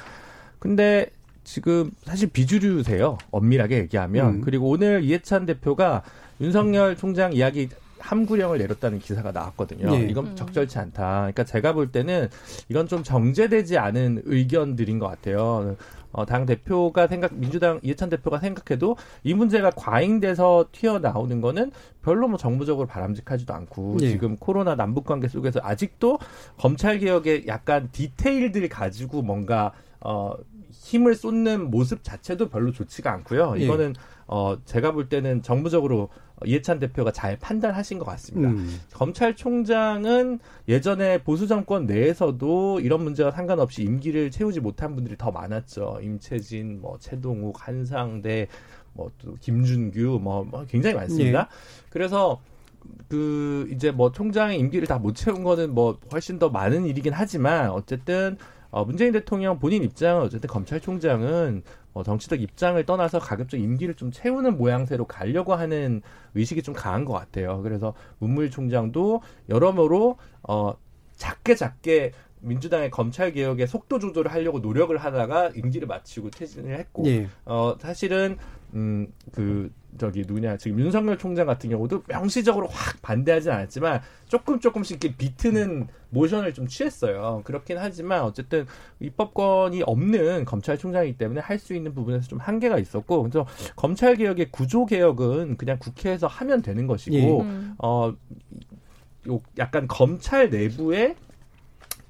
[0.58, 1.06] 근데
[1.44, 3.16] 지금 사실 비주류세요.
[3.30, 4.26] 엄밀하게 얘기하면.
[4.26, 4.40] 음.
[4.42, 6.02] 그리고 오늘 이해찬 대표가
[6.40, 7.68] 윤석열 총장 이야기
[8.00, 9.90] 함구령을 내렸다는 기사가 나왔거든요.
[9.90, 10.06] 네.
[10.10, 10.36] 이건 음.
[10.36, 11.18] 적절치 않다.
[11.18, 12.28] 그러니까 제가 볼 때는
[12.68, 15.76] 이건 좀 정제되지 않은 의견들인 것 같아요.
[16.10, 21.70] 어, 당 대표가 생각, 민주당 이해찬 대표가 생각해도 이 문제가 과잉돼서 튀어나오는 거는
[22.02, 24.08] 별로 뭐 정부적으로 바람직하지도 않고 네.
[24.08, 26.18] 지금 코로나 남북 관계 속에서 아직도
[26.56, 30.32] 검찰 개혁의 약간 디테일들 가지고 뭔가 어
[30.70, 33.54] 힘을 쏟는 모습 자체도 별로 좋지가 않고요.
[33.58, 33.64] 예.
[33.64, 34.18] 이거는 예.
[34.26, 36.10] 어 제가 볼 때는 정부적으로
[36.44, 38.50] 이해찬 대표가 잘 판단하신 것 같습니다.
[38.50, 38.78] 음.
[38.92, 40.38] 검찰총장은
[40.68, 46.00] 예전에 보수 정권 내에서도 이런 문제와 상관없이 임기를 채우지 못한 분들이 더 많았죠.
[46.02, 48.48] 임채진, 뭐 최동욱, 한상대,
[48.92, 51.40] 뭐 또 김준규, 뭐, 뭐 굉장히 많습니다.
[51.40, 51.86] 예.
[51.90, 52.40] 그래서
[53.08, 57.70] 그 이제 뭐 총장의 임기를 다 못 채운 거는 뭐 훨씬 더 많은 일이긴 하지만
[57.70, 58.36] 어쨌든
[58.70, 61.62] 어, 문재인 대통령 본인 입장은 어쨌든 검찰총장은
[61.94, 66.02] 어, 정치적 입장을 떠나서 가급적 임기를 좀 채우는 모양새로 가려고 하는
[66.34, 67.62] 의식이 좀 강한 것 같아요.
[67.62, 70.74] 그래서 문무일 총장도 여러모로 어,
[71.16, 77.28] 작게 작게 민주당의 검찰 개혁의 속도 조절을 하려고 노력을 하다가 임기를 마치고 퇴진을 했고, 예.
[77.44, 78.36] 어 사실은
[78.74, 85.16] 음그 저기 누구냐 지금 윤석열 총장 같은 경우도 명시적으로 확 반대하진 않았지만 조금 조금씩 이렇게
[85.16, 87.40] 비트는 모션을 좀 취했어요.
[87.44, 88.66] 그렇긴 하지만 어쨌든
[89.00, 94.86] 입법권이 없는 검찰총장이기 때문에 할 수 있는 부분에서 좀 한계가 있었고 그래서 검찰 개혁의 구조
[94.86, 97.40] 개혁은 그냥 국회에서 하면 되는 것이고 예.
[97.40, 97.74] 음.
[97.78, 98.14] 어
[99.58, 101.16] 약간 검찰 내부의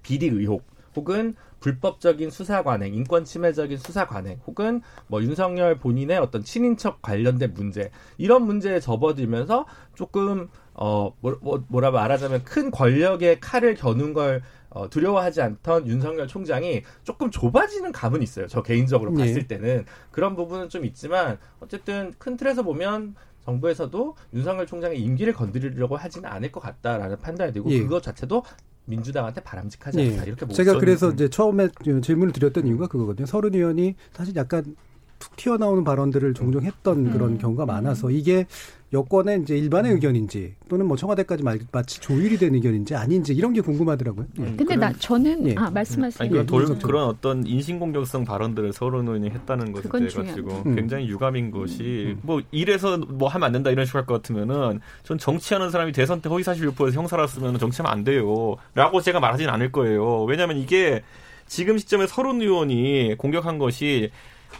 [0.03, 0.63] 비리 의혹
[0.95, 7.55] 혹은 불법적인 수사 관행, 인권 침해적인 수사 관행, 혹은 뭐 윤석열 본인의 어떤 친인척 관련된
[7.55, 14.43] 문제 이런 문제에 접어들면서 조금 어 뭐, 뭐, 뭐라 말하자면 큰 권력의 칼을 겨눈 걸
[14.71, 18.47] 어, 두려워하지 않던 윤석열 총장이 조금 좁아지는 감은 있어요.
[18.47, 19.25] 저 개인적으로 네.
[19.25, 25.97] 봤을 때는 그런 부분은 좀 있지만 어쨌든 큰 틀에서 보면 정부에서도 윤석열 총장의 임기를 건드리려고
[25.97, 27.81] 하지는 않을 것 같다라는 판단이 되고 예.
[27.81, 28.43] 그것 자체도
[28.89, 30.23] 민주당한테 바람직하지 않다.
[30.23, 30.27] 예.
[30.27, 31.69] 이렇게 제가 그래서 이제 처음에
[32.03, 33.27] 질문을 드렸던 이유가 그거거든요.
[33.27, 34.77] 서른 의원이 사실 약간
[35.19, 37.13] 툭 튀어나오는 발언들을 종종 했던 음.
[37.13, 38.47] 그런 경우가 많아서 이게
[38.93, 44.25] 여권의 이제 일반의 의견인지 또는 뭐 청와대까지 마치 조율이 된 의견인지 아닌지 이런 게 궁금하더라고요.
[44.39, 45.55] 음, 근데 그런, 나 저는 예.
[45.57, 46.19] 아 말씀하세요.
[46.21, 50.75] 아니, 그런, 돌, 그런 어떤 인신공격성 발언들을 서로 논의 했다는 것에 대해 가지고 음.
[50.75, 52.21] 굉장히 유감인 것이 음.
[52.23, 56.23] 뭐 이래서 뭐 하면 안 된다 이런 식으로 할 것 같으면은 전 정치하는 사람이 대선
[56.23, 60.25] 때 허위 사실 유포해서 형사라으면 정치하면 안 돼요.라고 제가 말하지는 않을 거예요.
[60.25, 61.03] 왜냐하면 이게
[61.47, 64.11] 지금 시점에 서른 의원이 공격한 것이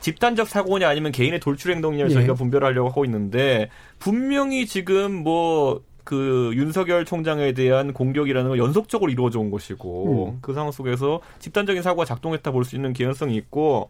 [0.01, 2.09] 집단적 사고냐 아니면 개인의 돌출 행동이냐 예.
[2.11, 3.69] 저희가 분별하려고 하고 있는데
[3.99, 10.39] 분명히 지금 뭐그 윤석열 총장에 대한 공격이라는 건 연속적으로 이루어져 온 것이고 음.
[10.41, 13.89] 그 상황 속에서 집단적인 사고가 작동했다 볼 수 있는 개연성이 있고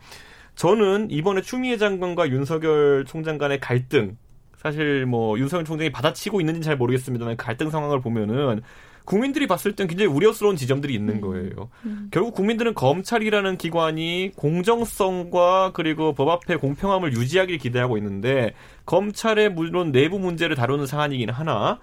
[0.55, 4.17] 저는 이번에 추미애 장관과 윤석열 총장 간의 갈등
[4.57, 8.61] 사실 뭐 윤석열 총장이 받아치고 있는지는 잘 모르겠습니다만 갈등 상황을 보면은
[9.09, 11.21] 국민들이 봤을 땐 굉장히 우려스러운 지점들이 있는 음.
[11.23, 11.71] 거예요.
[11.87, 12.09] 음.
[12.11, 18.53] 결국 국민들은 검찰이라는 기관이 공정성과 그리고 법 앞에 공평함을 유지하기를 기대하고 있는데
[18.85, 21.79] 검찰의 물론 내부 문제를 다루는 사안이긴 하나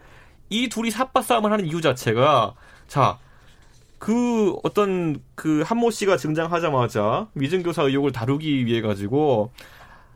[0.51, 2.53] 이 둘이 삿바 싸움을 하는 이유 자체가
[2.87, 3.17] 자.
[3.97, 9.51] 그 어떤 그 한모 씨가 등장하자마자 위증교사 의혹을 다루기 위해 가지고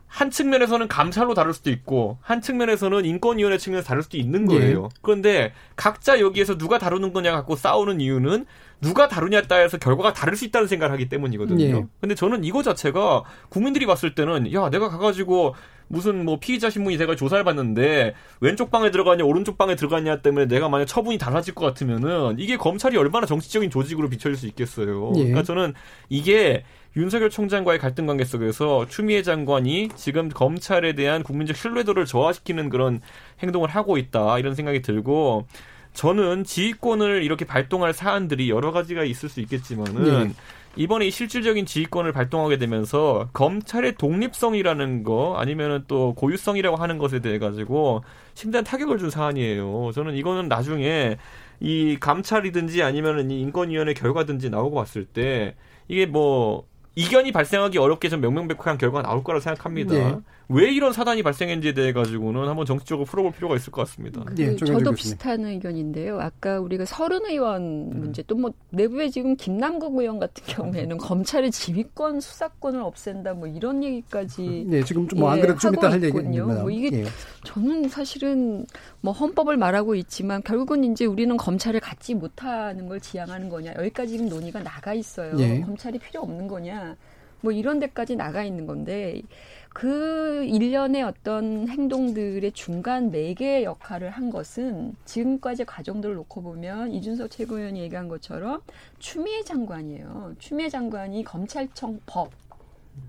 [0.10, 4.82] 한 측면에서는 감찰로 다룰 수도 있고 한 측면에서는 인권위원회 측면에서 다룰 수도 있는 거예요.
[4.82, 4.89] 네.
[5.01, 8.45] 그런데 각자 여기에서 누가 다루는 거냐 갖고 싸우는 이유는
[8.82, 11.80] 누가 다루냐에 따라서 결과가 다를 수 있다는 생각을 하기 때문이거든요.
[11.80, 11.86] 네.
[12.01, 15.53] 근데 저는 이거 자체가 국민들이 봤을 때는 야 내가 가가지고
[15.88, 20.70] 무슨 뭐 피의자 신문이 제가 조사를 받는데 왼쪽 방에 들어가냐 오른쪽 방에 들어가냐 때문에 내가
[20.70, 25.12] 만약 처분이 달라질 것 같으면은 이게 검찰이 얼마나 정치적인 조직으로 비춰질 수 있겠어요.
[25.18, 25.20] 예.
[25.20, 25.74] 그러니까 저는
[26.10, 26.64] 이게
[26.95, 32.99] 윤석열 총장과의 갈등 관계 속에서 추미애 장관이 지금 검찰에 대한 국민적 신뢰도를 저하시키는 그런
[33.41, 35.45] 행동을 하고 있다 이런 생각이 들고
[35.93, 40.33] 저는 지휘권을 이렇게 발동할 사안들이 여러 가지가 있을 수 있겠지만은 네.
[40.75, 47.39] 이번에 이 실질적인 지휘권을 발동하게 되면서 검찰의 독립성이라는 거 아니면은 또 고유성이라고 하는 것에 대해
[47.39, 49.91] 가지고 심대한 타격을 준 사안이에요.
[49.93, 51.17] 저는 이거는 나중에
[51.59, 55.55] 이 감찰이든지 아니면은 이 인권위원회 결과든지 나오고 봤을 때
[55.87, 59.93] 이게 뭐 이견이 발생하기 어렵게 좀 명명백백한 결과가 나올 거라 생각합니다.
[59.93, 60.17] 네.
[60.51, 64.23] 왜 이런 사단이 발생했는지에 대해 가지고는 한번 정치적으로 풀어볼 필요가 있을 것 같습니다.
[64.23, 66.19] 그 네, 저도 비슷한 의견인데요.
[66.19, 67.99] 아까 우리가 서른 의원 음.
[67.99, 73.83] 문제 또 뭐 내부에 지금 김남국 의원 같은 경우에는 검찰의 지휘권 수사권을 없앤다 뭐 이런
[73.83, 76.45] 얘기까지 네 지금 좀 뭐안 예, 그래도 좀 이따 할 얘기군요.
[76.47, 77.05] 뭐 이게 예.
[77.43, 78.65] 저는 사실은
[79.01, 84.29] 뭐 헌법을 말하고 있지만 결국은 이제 우리는 검찰을 갖지 못하는 걸 지향하는 거냐 여기까지 지금
[84.29, 85.37] 논의가 나가 있어요.
[85.39, 85.59] 예.
[85.61, 86.95] 검찰이 필요 없는 거냐
[87.41, 89.21] 뭐 이런 데까지 나가 있는 건데
[89.70, 97.80] 그 일련의 어떤 행동들의 중간 매개 역할을 한 것은 지금까지 과정들을 놓고 보면 이준석 최고위원이
[97.82, 98.61] 얘기한 것처럼
[98.99, 100.36] 추미애 장관이에요.
[100.39, 102.32] 추미애 장관이 검찰청 법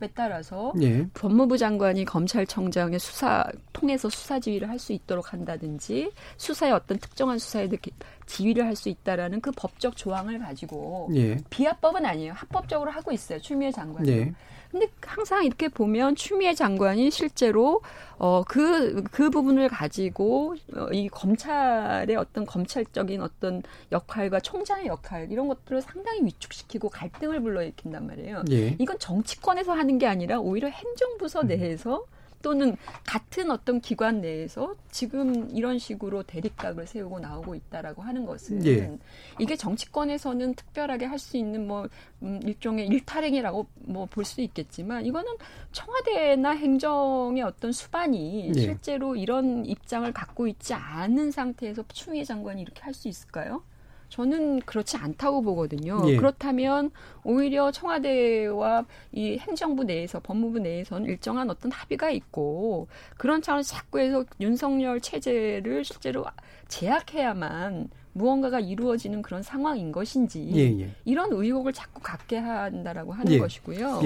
[0.02, 1.06] 에 따라서 예.
[1.12, 7.68] 법무부 장관이 검찰청장의 수사 통해서 수사 지휘를 할 수 있도록 한다든지 수사의 어떤 특정한 수사에
[8.24, 11.36] 지휘를 할 수 있다라는 그 법적 조항을 가지고 예.
[11.50, 12.32] 비합법은 아니에요.
[12.34, 13.40] 합법적으로 하고 있어요.
[13.40, 14.10] 추미애 장관이.
[14.10, 14.32] 예.
[14.70, 17.80] 근데 항상 이렇게 보면 추미애 장관이 실제로
[18.18, 25.82] 어그그 그 부분을 가지고 어, 이 검찰의 어떤 검찰적인 어떤 역할과 총장의 역할 이런 것들을
[25.82, 28.44] 상당히 위축시키고 갈등을 불러일으킨단 말이에요.
[28.50, 28.76] 예.
[28.78, 31.46] 이건 정치권에서 하는 게 아니라 오히려 행정부서 음.
[31.48, 32.19] 내에서 음.
[32.42, 38.98] 또는 같은 어떤 기관 내에서 지금 이런 식으로 대립각을 세우고 나오고 있다라고 하는 것은 예.
[39.38, 41.86] 이게 정치권에서는 특별하게 할 수 있는 뭐
[42.22, 45.30] 음, 일종의 일탈행위라고 뭐 볼 수 있겠지만 이거는
[45.72, 48.60] 청와대나 행정의 어떤 수반이 예.
[48.60, 53.62] 실제로 이런 입장을 갖고 있지 않은 상태에서 추미애 장관이 이렇게 할 수 있을까요?
[54.10, 56.02] 저는 그렇지 않다고 보거든요.
[56.08, 56.16] 예.
[56.16, 56.90] 그렇다면
[57.24, 64.24] 오히려 청와대와 이 행정부 내에서 법무부 내에서는 일정한 어떤 합의가 있고 그런 차원에서 자꾸 해서
[64.40, 66.26] 윤석열 체제를 실제로
[66.68, 70.90] 제약해야만 무언가가 이루어지는 그런 상황인 것인지 예, 예.
[71.04, 73.38] 이런 의혹을 자꾸 갖게 한다라고 하는 예.
[73.38, 74.00] 것이고요.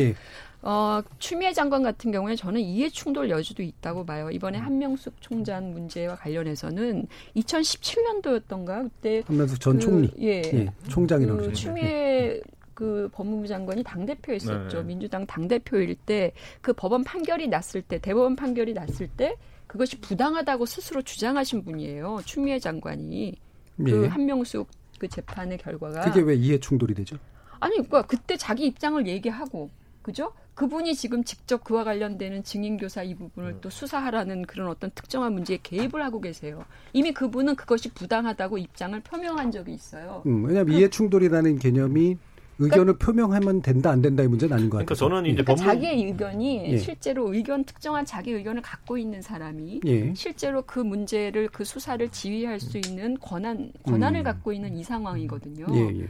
[0.65, 0.69] 예.
[0.69, 4.31] 어, 추미애 장관 같은 경우에 저는 이해 충돌 여지도 있다고 봐요.
[4.31, 4.65] 이번에 음.
[4.65, 7.07] 한명숙 총장 문제와 관련해서는
[7.37, 12.41] 2017년도였던가 그때 한명숙 전 그, 총리 예, 예 총장이라고 그 추미애 예.
[12.73, 14.79] 그 법무부 장관이 당 대표였었죠.
[14.79, 14.85] 네.
[14.85, 19.37] 민주당 당 대표일 때 그 법원 판결이 났을 때 대법원 판결이 났을 때
[19.67, 22.21] 그것이 부당하다고 스스로 주장하신 분이에요.
[22.25, 23.37] 추미애 장관이
[23.77, 24.09] 그 예.
[24.09, 27.17] 한명숙 그 재판의 결과가 그게 왜 이해 충돌이 되죠?
[27.61, 29.71] 아니 그러니까 그때 자기 입장을 얘기하고
[30.05, 30.33] 그죠?
[30.53, 33.59] 그분이 지금 직접 그와 관련되는 증인교사 이 부분을 음.
[33.63, 36.65] 또 수사하라는 그런 어떤 특정한 문제에 개입을 하고 계세요.
[36.93, 40.23] 이미 그분은 그것이 부당하다고 입장을 표명한 적이 있어요.
[40.27, 42.19] 음, 왜냐하면 그, 이해 충돌이라는 개념이
[42.59, 45.09] 의견을 그러니까, 표명하면 된다 안 된다의 문제는 아닌 것 그러니까 같아요.
[45.09, 45.65] 그러니까 저는 이제 그러니까 법무...
[45.65, 46.79] 자기의 의견이 예.
[46.79, 50.15] 실제로 의견 특정한 자기 의견을 갖고 있는 사람이 예.
[50.15, 54.25] 실제로 그 문제를 그 수사를 지휘할 수 있는 권한 권한을 음.
[54.25, 55.67] 갖고 있는 이 상황이거든요.
[55.75, 56.07] 예,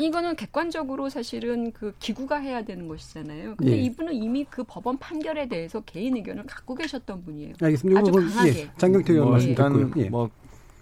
[0.00, 0.04] 예.
[0.04, 3.56] 이거는 객관적으로 사실은 그 기구가 해야 되는 것이잖아요.
[3.56, 3.76] 근데 예.
[3.82, 7.54] 이분은 이미 그 법원 판결에 대해서 개인 의견을 갖고 계셨던 분이에요.
[7.62, 8.00] 알겠습니다.
[8.00, 8.60] 아주 강하게.
[8.60, 8.70] 예.
[8.76, 9.90] 장경태 의원 뭐, 말씀 듣고요.
[10.04, 10.08] 예.
[10.08, 10.30] 뭐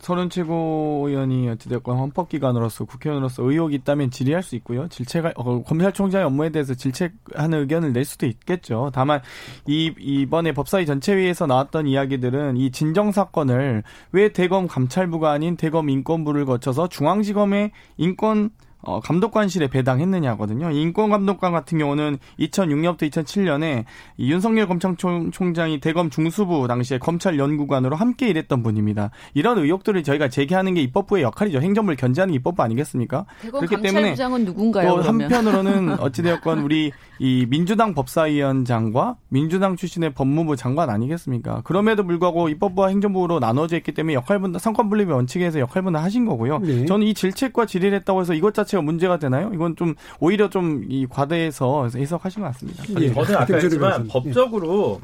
[0.02, 4.88] 서른 최고위원이 어찌됐건 헌법기관으로서 국회의원으로서 의혹이 있다면 질의할 수 있고요.
[4.88, 8.90] 질체가 어, 검찰총장의 업무에 대해서 질책하는 의견을 낼 수도 있겠죠.
[8.92, 9.20] 다만
[9.68, 16.46] 이 이번에 법사위 전체회의에서 나왔던 이야기들은 이 진정 사건을 왜 대검 감찰부가 아닌 대검 인권부를
[16.46, 18.50] 거쳐서 중앙지검의 인권
[18.82, 20.70] 어, 감독관실에 배당했느냐거든요.
[20.70, 23.84] 인권감독관 같은 경우는 2006년부터 2007년에
[24.18, 29.10] 윤석열 검찰총장이 대검 중수부 당시에 검찰 연구관으로 함께 일했던 분입니다.
[29.34, 31.60] 이런 의혹들을 저희가 제기하는 게 입법부의 역할이죠.
[31.60, 33.24] 행정부를 견제하는 게 입법부 아니겠습니까?
[33.40, 34.14] 그렇기 때문에
[34.44, 34.96] 누군가요?
[34.96, 41.60] 또 한편으로는 어찌되었건 우리 이 민주당 법사위원장과 민주당 출신의 법무부 장관 아니겠습니까?
[41.62, 46.58] 그럼에도 불구하고 입법부와 행정부로 나눠져 있기 때문에 역할분 상권 분립의 원칙에서 역할분을 하신 거고요.
[46.58, 46.86] 네.
[46.86, 49.50] 저는 이 질책과 질의를 했다고 해서 이것 자체 가 문제가 되나요?
[49.54, 52.82] 이건 좀 오히려 좀 이 과대해서 해석하신 것 같습니다.
[52.98, 53.12] 네.
[53.12, 55.00] 저는 아까 했지만 법적으로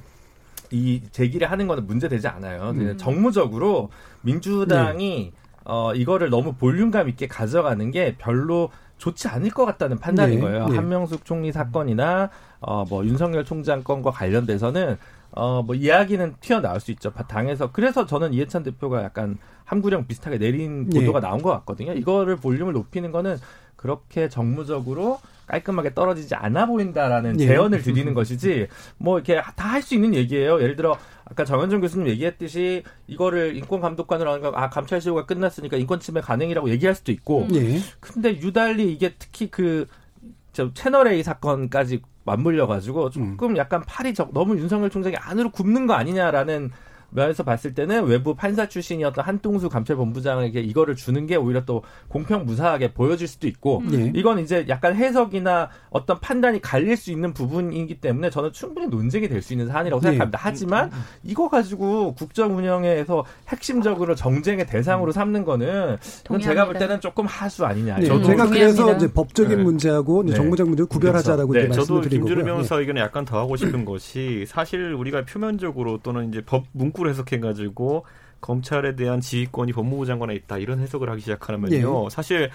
[0.71, 2.71] 이 제기를 하는 거는 문제되지 않아요.
[2.75, 2.97] 음.
[2.99, 3.91] 정무적으로
[4.23, 5.33] 민주당이 네.
[5.65, 10.67] 어, 이거를 너무 볼륨감 있게 가져가는 게 별로 좋지 않을 것 같다는 판단인 네, 거예요.
[10.69, 10.77] 네.
[10.77, 14.97] 한명숙 총리 사건이나 어 뭐 윤석열 총장 건과 관련돼서는
[15.33, 17.13] 어 뭐 이야기는 튀어나올 수 있죠.
[17.13, 21.01] 당에서 그래서 저는 이해찬 대표가 약간 함구령 비슷하게 내린 네.
[21.01, 21.27] 보도가 네.
[21.29, 21.93] 나온 것 같거든요.
[21.93, 23.37] 이거를 볼륨을 높이는 거는
[23.77, 27.47] 그렇게 정무적으로 깔끔하게 떨어지지 않아 보인다라는 예.
[27.47, 28.67] 제언을 드리는 것이지
[28.99, 30.61] 뭐 이렇게 다 할 수 있는 얘기예요.
[30.61, 36.01] 예를 들어 아까 정현준 교수님 얘기했듯이 이거를 인권 감독관으로 하는 아 감찰 실효가 끝났으니까 인권
[36.01, 37.79] 침해 가능이라고 얘기할 수도 있고 예.
[38.01, 43.57] 근데 유달리 이게 특히 그저 채널 A 사건까지 맞물려 가지고 조금 음.
[43.57, 46.71] 약간 팔이 너무 윤석열 총장이 안으로 굽는 거 아니냐라는
[47.11, 52.93] 면에서 봤을 때는 외부 판사 출신이었던 한동수 감찰본부장에게 이거를 주는 게 오히려 또 공평 무사하게
[52.93, 54.13] 보여질 수도 있고 네.
[54.15, 59.39] 이건 이제 약간 해석이나 어떤 판단이 갈릴 수 있는 부분이기 때문에 저는 충분히 논쟁이 될
[59.43, 60.09] 수 있는 사안이라고 네.
[60.11, 60.39] 생각합니다.
[60.43, 61.03] 하지만 음, 음, 음.
[61.25, 67.65] 이거 가지고 국정 운영에서 핵심적으로 정쟁의 대상으로 삼는 거는 이건 제가 볼 때는 조금 하수
[67.65, 67.99] 아니냐.
[67.99, 68.07] 네.
[68.07, 69.63] 저도 제가 그래서 이제 법적인 네.
[69.63, 70.35] 문제하고 네.
[70.35, 71.69] 정무적 문제 구별하자라고 네.
[71.71, 76.65] 저도 김준우 변호사 의견에 약간 더 하고 싶은 것이 사실 우리가 표면적으로 또는 이제 법
[76.73, 78.05] 문구 거꾸로 해석해가지고
[78.41, 82.05] 검찰에 대한 지휘권이 법무부 장관에 있다 이런 해석을 하기 시작하면요.
[82.05, 82.11] 예.
[82.11, 82.51] 사실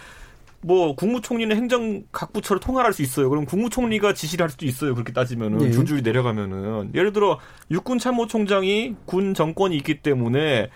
[0.61, 3.29] 뭐 국무총리는 행정 각 부처를 통할할 수 있어요.
[3.29, 4.93] 그럼 국무총리가 지시를 할 수도 있어요.
[4.93, 5.71] 그렇게 따지면은 예.
[5.71, 7.39] 줄줄이 내려가면은 예를 들어
[7.71, 10.69] 육군 참모총장이 군 정권이 있기 때문에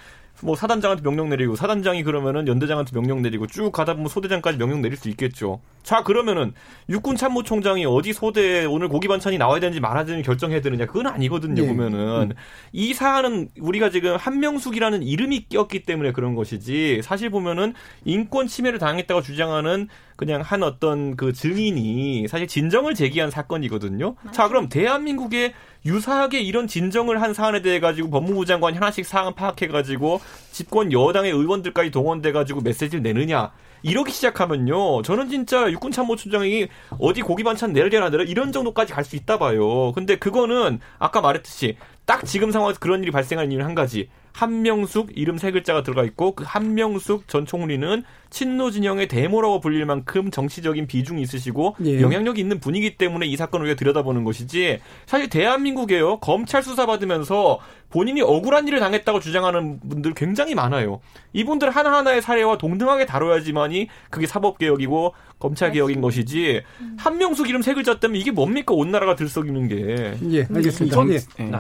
[0.43, 4.97] 뭐 사단장한테 명령 내리고 사단장이 그러면은 연대장한테 명령 내리고 쭉 가다 보면 소대장까지 명령 내릴
[4.97, 5.61] 수 있겠죠.
[5.83, 6.53] 자 그러면은
[6.89, 11.61] 육군 참모총장이 어디 소대에 오늘 고기 반찬이 나와야 되는지 말아야 되는지 결정해야 되느냐 그건 아니거든요.
[11.61, 11.67] 네.
[11.67, 12.35] 보면은 음.
[12.71, 17.73] 이 사안은 우리가 지금 한명숙이라는 이름이 꼈기 때문에 그런 것이지 사실 보면은
[18.05, 24.15] 인권 침해를 당했다고 주장하는 그냥 한 어떤 그 증인이 사실 진정을 제기한 사건이거든요.
[24.23, 24.31] 맞아.
[24.43, 25.53] 자 그럼 대한민국의
[25.88, 30.19] 유사하게 이런 진정을 한 사안에 대해 가지고 법무부 장관이 하나씩 사안 파악해 가지고
[30.51, 33.51] 집권 여당의 의원들까지 동원돼 가지고 메시지를 내느냐.
[33.83, 35.03] 이러기 시작하면요.
[35.03, 36.67] 저는 진짜 육군 참모총장이
[36.99, 39.93] 어디 고기 반찬 내려야 되라 이런 정도까지 갈 수 있다 봐요.
[39.93, 45.39] 근데 그거는 아까 말했듯이 딱 지금 상황에서 그런 일이 발생한 이유는 한 가지 한명숙 이름
[45.39, 51.23] 세 글자가 들어가 있고 그 한명숙 전 총리는 친노 진영의 대모라고 불릴 만큼 정치적인 비중이
[51.23, 52.01] 있으시고 예.
[52.01, 57.57] 영향력이 있는 분이기 때문에 이 사건을 우리가 들여다보는 것이지 사실 대한민국에요 검찰 수사 받으면서
[57.89, 60.99] 본인이 억울한 일을 당했다고 주장하는 분들 굉장히 많아요.
[61.33, 66.97] 이분들 하나하나의 사례와 동등하게 다뤄야지만이 그게 사법개혁이고 검찰개혁인 것이지 음.
[66.99, 70.17] 한명숙 이름 세 글자 때문에 이게 뭡니까 온 나라가 들썩이는 게.
[70.31, 70.95] 예, 알겠습니다.
[70.95, 71.15] 전, 예.
[71.39, 71.51] 예.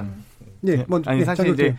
[0.67, 1.75] 예, 먼저 아니 예, 사실 이제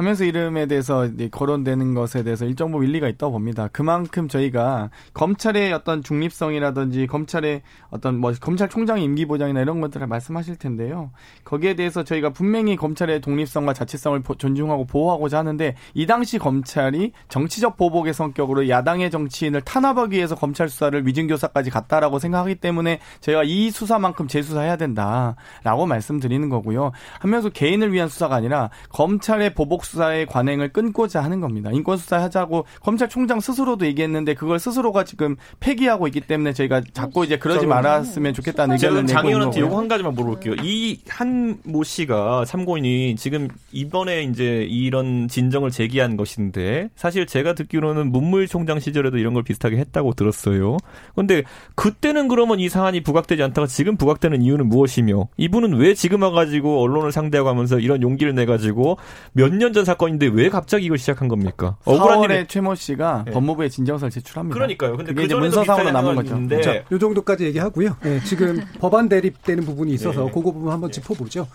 [0.00, 3.68] 하면서 이름에 대해서 거론되는 것에 대해서 일정 부분 일리가 있다고 봅니다.
[3.70, 11.10] 그만큼 저희가 검찰의 어떤 중립성이라든지 검찰의 어떤 뭐 검찰총장 임기 보장이나 이런 것들을 말씀하실 텐데요.
[11.44, 18.14] 거기에 대해서 저희가 분명히 검찰의 독립성과 자치성을 존중하고 보호하고자 하는데 이 당시 검찰이 정치적 보복의
[18.14, 24.78] 성격으로 야당의 정치인을 탄압하기 위해서 검찰 수사를 위증교사까지 갔다라고 생각하기 때문에 저희가 이 수사만큼 재수사해야
[24.78, 26.92] 된다라고 말씀드리는 거고요.
[27.18, 31.70] 하면서 개인을 위한 수사가 아니라 검찰의 보복 수사의 관행을 끊고자 하는 겁니다.
[31.72, 37.38] 인권 수사 하자고 검찰총장 스스로도 얘기했는데 그걸 스스로가 지금 폐기하고 있기 때문에 저희가 자꾸 이제
[37.38, 40.54] 그러지 말았으면 좋겠다는 의견을 내고 장의원한테 요거 한 가지만 물어볼게요.
[40.62, 48.10] 이 한 모 씨가 참고인이 지금 이번에 이제 이런 진정을 제기한 것인데 사실 제가 듣기로는
[48.12, 50.76] 문무일 총장 시절에도 이런 걸 비슷하게 했다고 들었어요.
[51.14, 51.42] 그런데
[51.74, 57.12] 그때는 그러면 이 사안이 부각되지 않다가 지금 부각되는 이유는 무엇이며 이분은 왜 지금 와가지고 언론을
[57.12, 58.98] 상대하고 하면서 이런 용기를 내가지고
[59.32, 61.76] 몇년 전 사건인데 왜 갑자기 이걸 시작한 겁니까?
[61.84, 63.32] 억울한 일에 최모 씨가 네.
[63.32, 64.54] 법무부에 진정서를 제출합니다.
[64.54, 64.96] 그러니까요.
[64.96, 66.62] 근데 그 이제 문서상으로 남은 거죠.
[66.62, 67.96] 자, 요 정도까지 얘기하고요.
[68.02, 70.30] 네, 지금 법안 대립되는 부분이 있어서 네.
[70.30, 71.00] 그거 부분 한번 네.
[71.00, 71.46] 짚어보죠.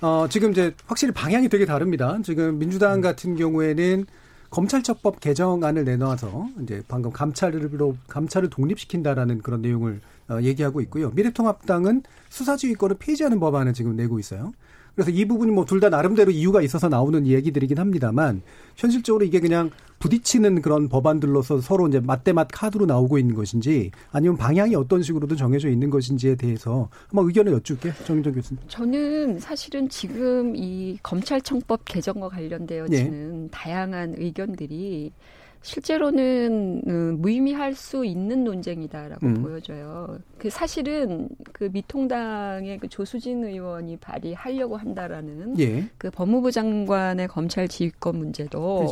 [0.00, 2.18] 어, 지금 이제 확실히 방향이 되게 다릅니다.
[2.22, 4.06] 지금 민주당 같은 경우에는
[4.50, 11.10] 검찰처법 개정안을 내놔서 이제 방금 감찰로 감찰을 독립시킨다라는 그런 내용을 어, 얘기하고 있고요.
[11.10, 14.52] 미래통합당은 수사지휘권을 폐지하는 법안을 지금 내고 있어요.
[14.94, 18.42] 그래서 이 부분이 뭐 둘 다 나름대로 이유가 있어서 나오는 얘기들이긴 합니다만
[18.76, 24.74] 현실적으로 이게 그냥 부딪히는 그런 법안들로서 서로 이제 맞대맞 카드로 나오고 있는 것인지 아니면 방향이
[24.76, 28.62] 어떤 식으로든 정해져 있는 것인지에 대해서 한번 의견을 여쭐게 정정 교수님.
[28.68, 33.48] 저는 사실은 지금 이 검찰청법 개정과 관련되어지는 네.
[33.50, 35.12] 다양한 의견들이
[35.64, 39.42] 실제로는 음, 무의미할 수 있는 논쟁이다라고 음.
[39.42, 40.18] 보여져요.
[40.38, 45.88] 그 사실은 그 미통당의 그 조수진 의원이 발의하려고 한다라는 예.
[45.96, 48.86] 그 법무부 장관의 검찰 지휘권 문제도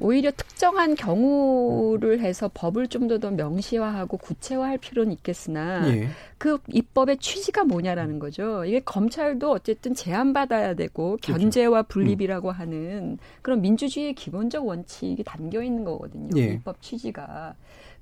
[0.00, 6.08] 오히려 특정한 경우를 해서 법을 좀 더 더 명시화하고 구체화할 필요는 있겠으나 예.
[6.44, 8.66] 그 입법의 취지가 뭐냐라는 거죠.
[8.66, 11.32] 이게 검찰도 어쨌든 제한받아야 되고 그렇죠.
[11.40, 11.84] 견제와 음.
[11.88, 12.54] 분립이라고 음.
[12.54, 16.38] 하는 그런 민주주의의 기본적 원칙이 담겨 있는 거거든요.
[16.38, 16.48] 예.
[16.48, 17.54] 입법 취지가.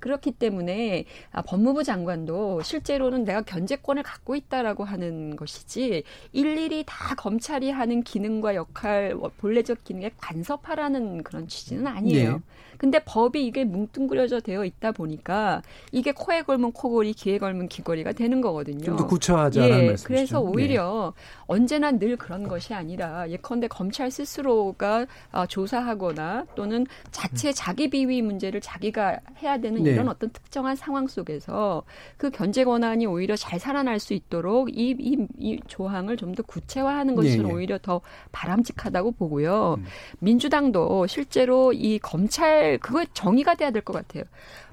[0.03, 7.71] 그렇기 때문에 아, 법무부 장관도 실제로는 내가 견제권을 갖고 있다라고 하는 것이지 일일이 다 검찰이
[7.71, 12.33] 하는 기능과 역할 본래적 기능에 간섭하라는 그런 취지는 아니에요.
[12.33, 12.39] 네.
[12.77, 15.61] 근데 법이 이게 뭉뚱그려져 되어 있다 보니까
[15.93, 18.83] 이게 코에 걸면 코걸이, 귀에 걸면 귀걸이가 되는 거거든요.
[18.83, 20.07] 좀 더 구체화하자는 예, 말씀이죠.
[20.07, 21.23] 그래서 오히려 네.
[21.47, 28.59] 언제나 늘 그런 것이 아니라 예컨대 검찰 스스로가 어, 조사하거나 또는 자체 자기 비위 문제를
[28.59, 29.92] 자기가 해야 되는 네.
[29.93, 31.83] 이런 어떤 특정한 상황 속에서
[32.17, 37.13] 그 견제 권한이 오히려 잘 살아날 수 있도록 이, 이, 이 조항을 좀 더 구체화하는
[37.15, 37.51] 것이 네, 네.
[37.53, 39.75] 오히려 더 바람직하다고 보고요.
[39.79, 39.85] 음.
[40.19, 44.23] 민주당도 실제로 이 검찰 그거 정의가 돼야 될 것 같아요.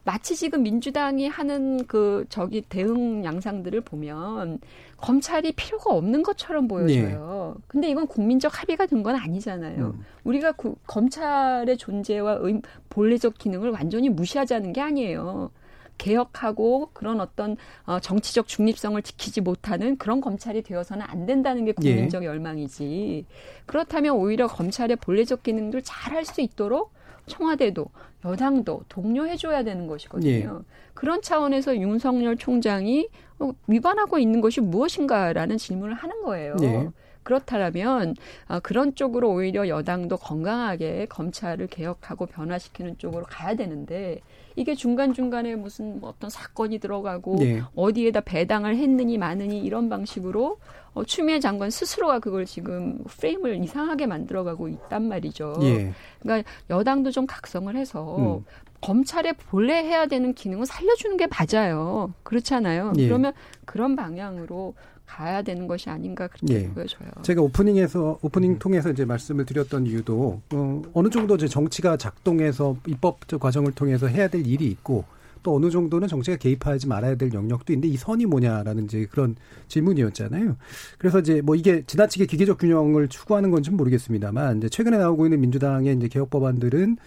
[0.05, 4.59] 마치 지금 민주당이 하는 그 저기 대응 양상들을 보면
[4.97, 7.55] 검찰이 필요가 없는 것처럼 보여져요.
[7.57, 7.63] 네.
[7.69, 9.87] 근데 이건 국민적 합의가 된 건 아니잖아요.
[9.87, 10.05] 음.
[10.25, 15.51] 우리가 구, 검찰의 존재와 의, 본래적 기능을 완전히 무시하자는 게 아니에요.
[15.97, 22.23] 개혁하고 그런 어떤 어, 정치적 중립성을 지키지 못하는 그런 검찰이 되어서는 안 된다는 게 국민적
[22.23, 22.27] 예.
[22.27, 23.27] 열망이지.
[23.67, 26.93] 그렇다면 오히려 검찰의 본래적 기능들 잘 할 수 있도록
[27.27, 27.87] 청와대도
[28.25, 30.31] 여당도 독려해줘야 되는 것이거든요.
[30.31, 30.49] 예.
[30.95, 33.09] 그런 차원에서 윤석열 총장이
[33.39, 36.57] 어, 위반하고 있는 것이 무엇인가라는 질문을 하는 거예요.
[36.63, 36.89] 예.
[37.23, 38.15] 그렇다면
[38.49, 44.21] 아, 그런 쪽으로 오히려 여당도 건강하게 검찰을 개혁하고 변화시키는 쪽으로 가야 되는데
[44.61, 47.63] 이게 중간 중간에 무슨 뭐 어떤 사건이 들어가고 네.
[47.75, 50.59] 어디에다 배당을 했느니 마느니 이런 방식으로
[50.93, 55.57] 어, 추미애 장관 스스로가 그걸 지금 프레임을 이상하게 만들어가고 있단 말이죠.
[55.63, 55.95] 예.
[56.21, 58.45] 그러니까 여당도 좀 각성을 해서 음.
[58.83, 62.13] 검찰의 본래 해야 되는 기능을 살려주는 게 맞아요.
[62.23, 62.93] 그렇잖아요.
[62.99, 63.07] 예.
[63.07, 63.33] 그러면
[63.65, 64.75] 그런 방향으로
[65.11, 66.69] 가야 되는 것이 아닌가 그렇게 예.
[66.69, 67.11] 보여져요.
[67.23, 68.59] 제가 오프닝에서 오프닝 음.
[68.61, 74.29] 통해서 이제 말씀을 드렸던 이유도 어, 어느 정도 이제 정치가 작동해서 입법적 과정을 통해서 해야
[74.29, 75.05] 될 일이 있고
[75.43, 79.35] 또 어느 정도는 정치가 개입하지 말아야 될 영역도 있는데 이 선이 뭐냐라는 이제 그런
[79.69, 80.57] 질문이었잖아요.
[80.99, 85.97] 그래서 이제 뭐 이게 지나치게 기계적 균형을 추구하는 건지 모르겠습니다만 이제 최근에 나오고 있는 민주당의
[85.97, 86.99] 이제 개혁 법안들은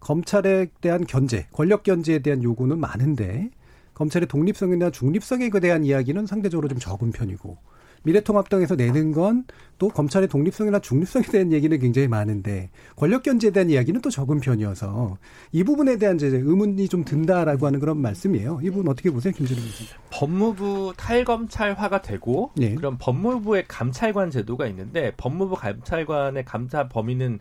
[0.00, 3.50] 검찰에 대한 견제, 권력 견제에 대한 요구는 많은데
[3.96, 7.56] 검찰의 독립성이나 중립성에 대한 이야기는 상대적으로 좀 적은 편이고
[8.04, 9.44] 미래통합당에서 내는 건
[9.78, 15.18] 또 검찰의 독립성이나 중립성에 대한 얘기는 굉장히 많은데 권력 견제에 대한 이야기는 또 적은 편이어서
[15.52, 18.60] 이 부분에 대한 이제 의문이 좀 든다라고 하는 그런 말씀이에요.
[18.62, 19.92] 이 부분 어떻게 보세요, 김준일 교수님?
[20.10, 22.74] 법무부 탈검찰화가 되고 네.
[22.74, 27.38] 그럼 법무부의 감찰관 제도가 있는데 법무부 감찰관의 감사 범위는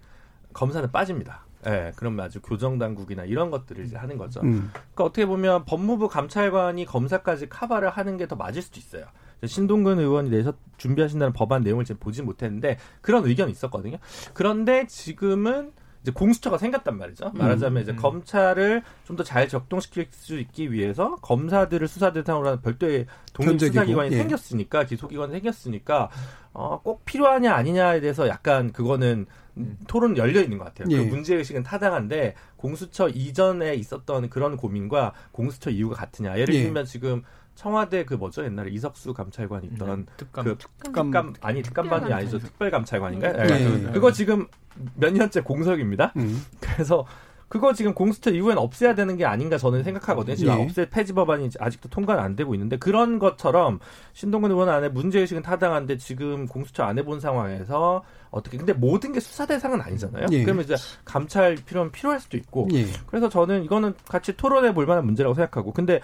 [0.53, 1.45] 검사는 빠집니다.
[1.66, 4.41] 예, 네, 그럼 아주 교정 당국이나 이런 것들을 이제 하는 거죠.
[4.41, 4.70] 음.
[4.74, 9.05] 그러니까 어떻게 보면 법무부 감찰관이 검사까지 카바를 하는 게 더 맞을 수도 있어요.
[9.45, 13.97] 신동근 의원이 내서 준비하신다는 법안 내용을 지금 보지 못했는데 그런 의견이 있었거든요.
[14.34, 15.72] 그런데 지금은
[16.06, 17.32] 이제 공수처가 생겼단 말이죠.
[17.34, 17.38] 음.
[17.39, 17.95] 말하자면 이제 음.
[17.95, 24.12] 검찰을 좀 더 잘 적동시킬 수 있기 위해서 검사들을 수사 대상으로 하는 별도의 독립 수사기관이
[24.14, 24.18] 예.
[24.18, 26.10] 생겼으니까 기소기관이 생겼으니까
[26.53, 29.26] 어, 꼭 필요하냐 아니냐에 대해서 약간 그거는
[29.58, 29.78] 음.
[29.88, 30.88] 토론 열려 있는 것 같아요.
[30.89, 30.97] 그 예.
[30.97, 36.38] 그 문제 의식은 타당한데 공수처 이전에 있었던 그런 고민과 공수처 이유가 같으냐.
[36.38, 36.64] 예를 예.
[36.64, 36.86] 들면 예.
[36.86, 37.24] 지금
[37.56, 42.38] 청와대 그 뭐죠 옛날에 이석수 감찰관 있던 음, 특감, 그 특감, 특감 아니 특감반이 아니죠
[42.38, 43.34] 특별 감찰관인가요?
[43.34, 43.78] 네.
[43.78, 43.91] 네.
[43.91, 44.47] 그거 지금
[44.95, 46.14] 몇 년째 공석입니다.
[46.18, 46.43] 음.
[46.60, 47.06] 그래서
[47.48, 50.36] 그거 지금 공수처 이후엔 없애야 되는 게 아닌가 저는 생각하거든요.
[50.36, 50.64] 지금 예.
[50.64, 53.80] 없애 폐지 법안이 아직도 통과는 안 되고 있는데 그런 것처럼
[54.14, 59.20] 신동근 의원 안에 문제 의식은 타당한데 지금 공수처 안 해본 상황에서 어떻게 근데 모든 게
[59.20, 60.26] 수사 대상은 아니잖아요.
[60.32, 60.43] 예.
[60.43, 60.76] 그러면 이제
[61.06, 62.86] 감찰 필요는 필요할 수도 있고 예.
[63.06, 66.02] 그래서 저는 이거는 같이 토론해 볼 만한 문제라고 생각하고 근데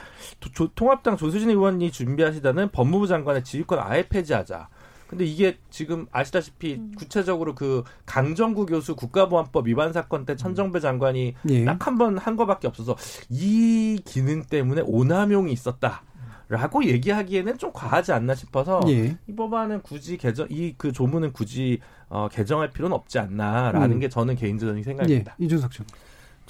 [0.54, 4.70] 조, 통합당 조수진 의원이 준비하시다는 법무부 장관의 지휘권 아예 폐지하자.
[5.12, 6.94] 근데 이게 지금 아시다시피 음.
[6.98, 11.66] 구체적으로 그 강정구 교수 국가보안법 위반 사건 때 천정배 장관이 예.
[11.66, 12.96] 딱한 번 한 거밖에 없어서
[13.30, 16.04] 이 기능 때문에 오남용이 있었다.
[16.48, 19.18] 라고 얘기하기에는 좀 과하지 않나 싶어서 예.
[19.28, 24.00] 이 법안은 굳이 개정 이 그 조문은 굳이 어, 개정할 필요는 없지 않나라는 음.
[24.00, 25.36] 게 저는 개인적인 생각입니다.
[25.40, 25.46] 예.
[25.46, 25.82] 이준석 씨.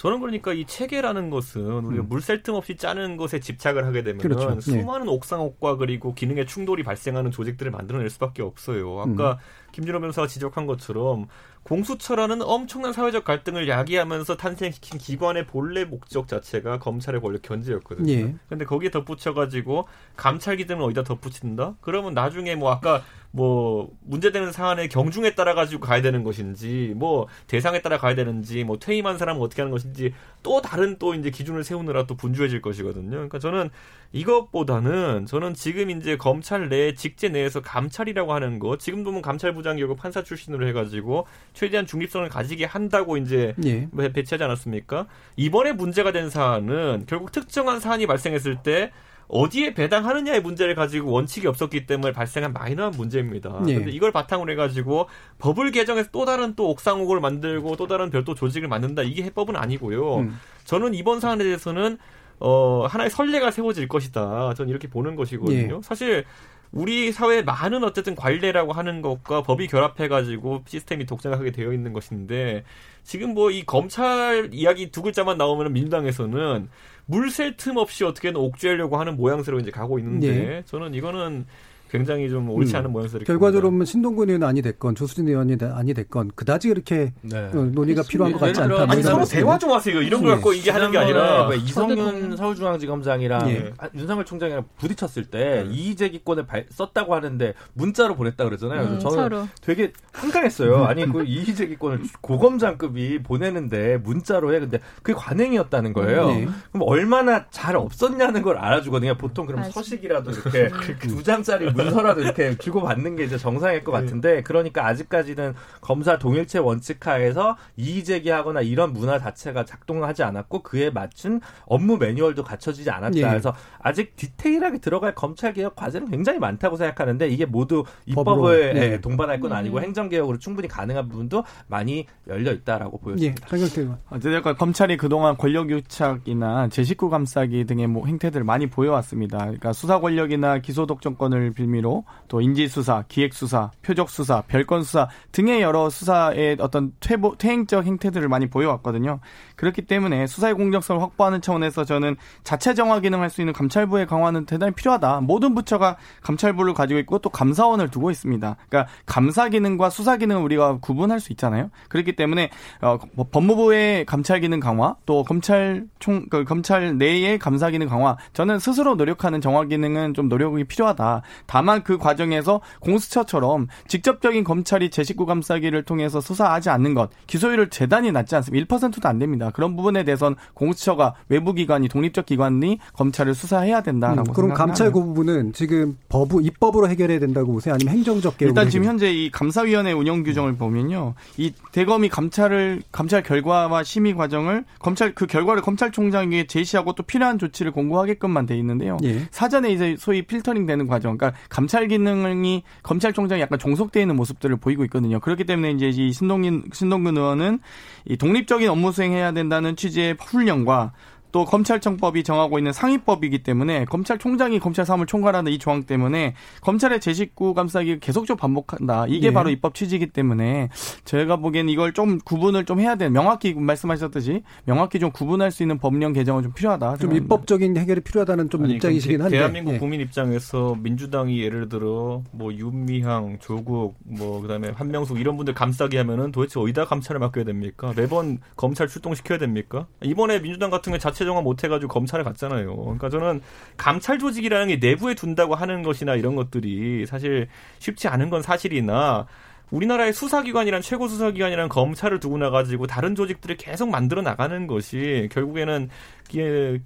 [0.01, 2.09] 저는 그러니까 이 체계라는 것은 우리가 음.
[2.09, 4.55] 물샐 틈 없이 짜는 것에 집착을 하게 되면 그렇죠.
[4.55, 4.59] 예.
[4.59, 5.11] 수많은 예.
[5.11, 8.99] 옥상옥과 그리고 기능의 충돌이 발생하는 조직들을 만들어낼 수밖에 없어요.
[8.99, 9.37] 아까 음.
[9.73, 11.27] 김준호 변호사가 지적한 것처럼
[11.63, 18.11] 공수처라는 엄청난 사회적 갈등을 야기하면서 탄생시킨 기관의 본래 목적 자체가 검찰의 권력 견제였거든요.
[18.11, 18.35] 예.
[18.49, 21.75] 근데 거기에 덧붙여가지고 감찰 기능을 어디다 덧붙인다?
[21.81, 27.81] 그러면 나중에 뭐 아까 뭐 문제되는 사안의 경중에 따라 가지고 가야 되는 것인지 뭐 대상에
[27.81, 32.05] 따라 가야 되는지 뭐 퇴임한 사람은 어떻게 하는 것인지 또 다른 또 이제 기준을 세우느라
[32.07, 33.11] 또 분주해질 것이거든요.
[33.11, 33.69] 그러니까 저는
[34.11, 39.97] 이것보다는 저는 지금 이제 검찰 내 직제 내에서 감찰이라고 하는 거 지금 보면 감찰부장 결국
[39.97, 43.87] 판사 출신으로 해가지고 최대한 중립성을 가지게 한다고 이제 예.
[44.13, 45.07] 배치하지 않았습니까?
[45.35, 48.91] 이번에 문제가 된 사안은 결국 특정한 사안이 발생했을 때
[49.27, 53.61] 어디에 배당하느냐의 문제를 가지고 원칙이 없었기 때문에 발생한 마이너한 문제입니다.
[53.67, 53.75] 예.
[53.75, 55.07] 근데 이걸 바탕으로 해가지고
[55.39, 60.17] 법을 개정해서 또 다른 또 옥상옥을 만들고 또 다른 별도 조직을 만든다 이게 해법은 아니고요.
[60.17, 60.37] 음.
[60.65, 61.97] 저는 이번 사안에 대해서는
[62.39, 64.53] 어 하나의 선례가 세워질 것이다.
[64.55, 65.77] 저는 이렇게 보는 것이거든요.
[65.77, 65.81] 예.
[65.81, 66.25] 사실
[66.71, 72.63] 우리 사회에 많은 어쨌든 관례라고 하는 것과 법이 결합해가지고 시스템이 독자하게 되어 있는 것인데
[73.03, 76.69] 지금 뭐 이 검찰 이야기 두 글자만 나오면 민주당에서는
[77.07, 80.63] 물샐 틈 없이 어떻게든 옥죄하려고 하는 모양새로 이제 가고 있는데 네.
[80.65, 81.45] 저는 이거는
[81.91, 82.79] 굉장히 좀 옳지 음.
[82.79, 87.37] 않은 모양새를 결과적으로 보면 신동근 의원 아니 됐건 조수진 의원이 아니 됐건 그다지 그렇게 네.
[87.37, 88.89] 어, 논의가 필요한 것 같지 않다.
[88.89, 90.01] 아니 서로 대화 좀 하세요.
[90.01, 90.35] 이런 거 네.
[90.35, 93.73] 갖고 이게 하는 게 아니라 뭐 이성윤 서울중앙지검장이랑 네.
[93.93, 95.69] 윤석열 총장이랑 부딪혔을 때 네.
[95.69, 98.83] 이의제기권을 발, 썼다고 하는데 문자로 보냈다 그러잖아요.
[98.83, 99.47] 음, 저는 서로.
[99.59, 100.85] 되게 황당했어요.
[100.85, 104.61] 아니 그 이의제기권을 고검장급이 보내는데 문자로 해.
[104.61, 106.27] 근데 그게 관행이었다는 거예요.
[106.27, 106.47] 네.
[106.71, 109.15] 그럼 얼마나 잘 없었냐는 걸 알아주거든요.
[109.15, 109.71] 보통 그럼 맞아.
[109.71, 110.69] 서식이라도 이렇게
[111.01, 113.99] 두 장짜리 문서라도 이렇게 주고받는 게 이제 정상일 것 네.
[113.99, 121.41] 같은데 그러니까 아직까지는 검사 동일체 원칙하에서 이의 제기하거나 이런 문화 자체가 작동하지 않았고 그에 맞춘
[121.65, 123.17] 업무 매뉴얼도 갖춰지지 않았다.
[123.17, 123.21] 예.
[123.21, 128.91] 그래서 아직 디테일하게 들어갈 검찰 개혁 과제는 굉장히 많다고 생각하는데 이게 모두 입법을 네.
[128.93, 129.83] 예, 동반할 건 아니고 음.
[129.83, 133.47] 행정 개혁으로 충분히 가능한 부분도 많이 열려 있다라고 보여집니다.
[133.57, 139.37] 예, 어쨌든 검찰이 그동안 권력 유착이나 제 식구 감싸기 등의 뭐 행태들을 많이 보여왔습니다.
[139.39, 146.57] 그러니까 수사 권력이나 기소 독점권을 빌 빌미로 또 인지수사, 기획수사, 표적수사, 별건수사 등의 여러 수사의
[146.59, 149.19] 어떤 퇴보, 퇴행적 행태들을 많이 보여왔거든요.
[149.55, 154.73] 그렇기 때문에 수사의 공정성을 확보하는 차원에서 저는 자체 정화 기능할 수 있는 감찰부의 강화는 대단히
[154.73, 155.21] 필요하다.
[155.21, 158.57] 모든 부처가 감찰부를 가지고 있고 또 감사원을 두고 있습니다.
[158.69, 161.69] 그러니까 감사 기능과 수사 기능을 우리가 구분할 수 있잖아요.
[161.89, 162.49] 그렇기 때문에
[162.81, 168.17] 어, 뭐 법무부의 감찰 기능 강화, 또 검찰 총 그 검찰 내의 감사 기능 강화,
[168.33, 171.21] 저는 스스로 노력하는 정화 기능은 좀 노력이 필요하다.
[171.45, 178.11] 다만 그 과정에서 공수처처럼 직접적인 검찰이 제 식구 감싸기를 통해서 수사하지 않는 것, 기소율을 재단이
[178.11, 178.77] 낮지 않습니다.
[178.77, 179.49] 1%도 안 됩니다.
[179.53, 185.01] 그런 부분에 대해서는 공수처가 외부 기관이 독립적 기관이 검찰을 수사해야 된다라고 음, 그럼 감찰 그
[185.03, 187.73] 부분은 지금 법부 입법으로 해결해야 된다고 보세요?
[187.73, 188.49] 아니면 행정적 개혁?
[188.49, 194.65] 일단 지금 현재 이 감사위원회 운영 규정을 보면요, 이 대검이 감찰을 감찰 결과와 심의 과정을
[194.79, 198.97] 검찰 그 결과를 검찰총장에게 제시하고 또 필요한 조치를 공고하게끔만 돼 있는데요.
[199.03, 199.27] 예.
[199.31, 204.85] 사전에 이제 소위 필터링 되는 과정, 그러니까 감찰 기능이 검찰총장이 약간 종속되어 있는 모습들을 보이고
[204.85, 205.19] 있거든요.
[205.19, 207.59] 그렇기 때문에 이제 이 신동인 신동근 의원은
[208.05, 210.93] 이 독립적인 업무 수행해야 된다는 취지의 훈련과
[211.31, 217.13] 또 검찰청법이 정하고 있는 상위법이기 때문에 검찰총장이 검찰 사무을 총괄하는 이 조항 때문에 검찰의 제
[217.13, 219.05] 식구 감싸기 계속적으로 반복한다.
[219.07, 219.33] 이게 네.
[219.33, 220.69] 바로 입법 취지이기 때문에
[221.05, 225.77] 저희가 보기엔 이걸 좀 구분을 좀 해야 되는 명확히 말씀하셨듯이 명확히 좀 구분할 수 있는
[225.77, 226.97] 법령 개정은 좀 필요하다.
[226.97, 229.77] 좀 입법적인 해결이 필요하다는 좀 아니, 입장이시긴 한데 대한민국 예.
[229.79, 236.31] 국민 입장에서 민주당이 예를 들어 뭐 윤미향, 조국, 뭐 그다음에 한명숙 이런 분들 감싸기 하면은
[236.31, 237.93] 도대체 어디다 감찰을 맡겨야 됩니까?
[237.95, 239.87] 매번 검찰 출동시켜야 됩니까?
[240.03, 242.75] 이번에 민주당 같은 경우 자체 최종화 못 해가지고 검찰에 갔잖아요.
[242.75, 243.41] 그러니까 저는
[243.77, 247.47] 감찰 조직이라는 게 내부에 둔다고 하는 것이나 이런 것들이 사실
[247.77, 249.27] 쉽지 않은 건 사실이나
[249.69, 255.89] 우리나라의 수사기관이란 최고 수사기관이란 검찰을 두고 나가지고 다른 조직들을 계속 만들어 나가는 것이 결국에는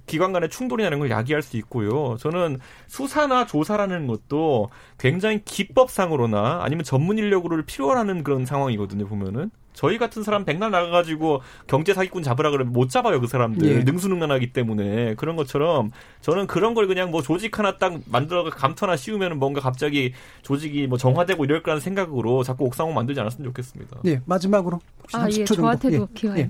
[0.06, 2.16] 기관 간의 충돌이라는 걸 야기할 수 있고요.
[2.20, 2.58] 저는
[2.88, 4.68] 수사나 조사라는 것도
[4.98, 9.50] 굉장히 기법상으로나 아니면 전문 인력으로 필요로 하는 그런 상황이거든요, 보면은.
[9.76, 13.84] 저희 같은 사람 백날 나가가지고 경제 사기꾼 잡으라 그러면 못 잡아요 그 사람들 예.
[13.84, 19.38] 능수능란하기 때문에 그런 것처럼 저는 그런 걸 그냥 뭐 조직 하나 딱 만들어가 감터나 씌우면
[19.38, 23.98] 뭔가 갑자기 조직이 뭐 정화되고 이럴 거라는 생각으로 자꾸 옥상호 만들지 않았으면 좋겠습니다.
[24.06, 24.80] 예 마지막으로
[25.12, 26.38] 아 예, 저한테도 기회.
[26.38, 26.48] 예.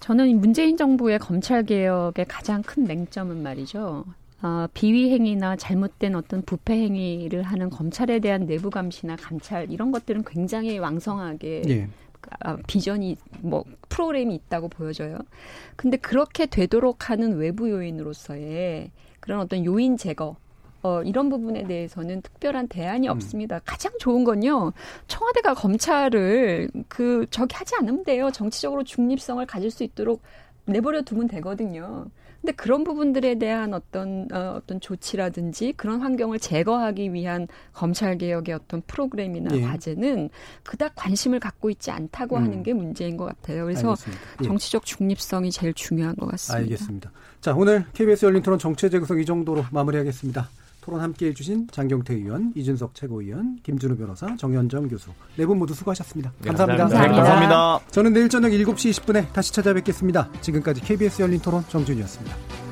[0.00, 4.04] 저는 문재인 정부의 검찰 개혁의 가장 큰 맹점은 말이죠.
[4.42, 10.24] 어, 비위 행위나 잘못된 어떤 부패 행위를 하는 검찰에 대한 내부 감시나 감찰 이런 것들은
[10.26, 11.88] 굉장히 왕성하게 예.
[12.40, 15.18] 아, 비전이 뭐 프로그램이 있다고 보여져요.
[15.76, 20.36] 근데 그렇게 되도록 하는 외부 요인으로서의 그런 어떤 요인 제거
[20.82, 23.12] 어, 이런 부분에 대해서는 특별한 대안이 음.
[23.12, 23.58] 없습니다.
[23.64, 24.74] 가장 좋은 건요,
[25.08, 28.30] 청와대가 검찰을 그, 저기 하지 않으면 돼요.
[28.30, 30.20] 정치적으로 중립성을 가질 수 있도록
[30.66, 32.06] 내버려 두면 되거든요.
[32.44, 38.82] 근데 그런 부분들에 대한 어떤 어, 어떤 조치라든지 그런 환경을 제거하기 위한 검찰 개혁의 어떤
[38.82, 39.62] 프로그램이나 예.
[39.62, 40.28] 과제는
[40.62, 42.42] 그닥 관심을 갖고 있지 않다고 음.
[42.42, 43.64] 하는 게 문제인 것 같아요.
[43.64, 43.96] 그래서
[44.42, 44.44] 예.
[44.44, 46.62] 정치적 중립성이 제일 중요한 것 같습니다.
[46.64, 47.12] 알겠습니다.
[47.40, 50.50] 자 오늘 KBS 열린 토론 정체 재구성 이 정도로 마무리하겠습니다.
[50.84, 55.72] 토론 함께 해 주신 장경태 의원, 이준석 최고위원, 김준우 변호사, 정현정 교수 네 분 모두
[55.72, 56.30] 수고하셨습니다.
[56.42, 56.82] 네, 감사합니다.
[56.84, 57.12] 감사합니다.
[57.14, 57.80] 네, 감사합니다.
[57.90, 60.28] 저는 내일 저녁 7시 20분에 다시 찾아뵙겠습니다.
[60.42, 62.63] 지금까지 KBS 열린 토론 정준이었습니다.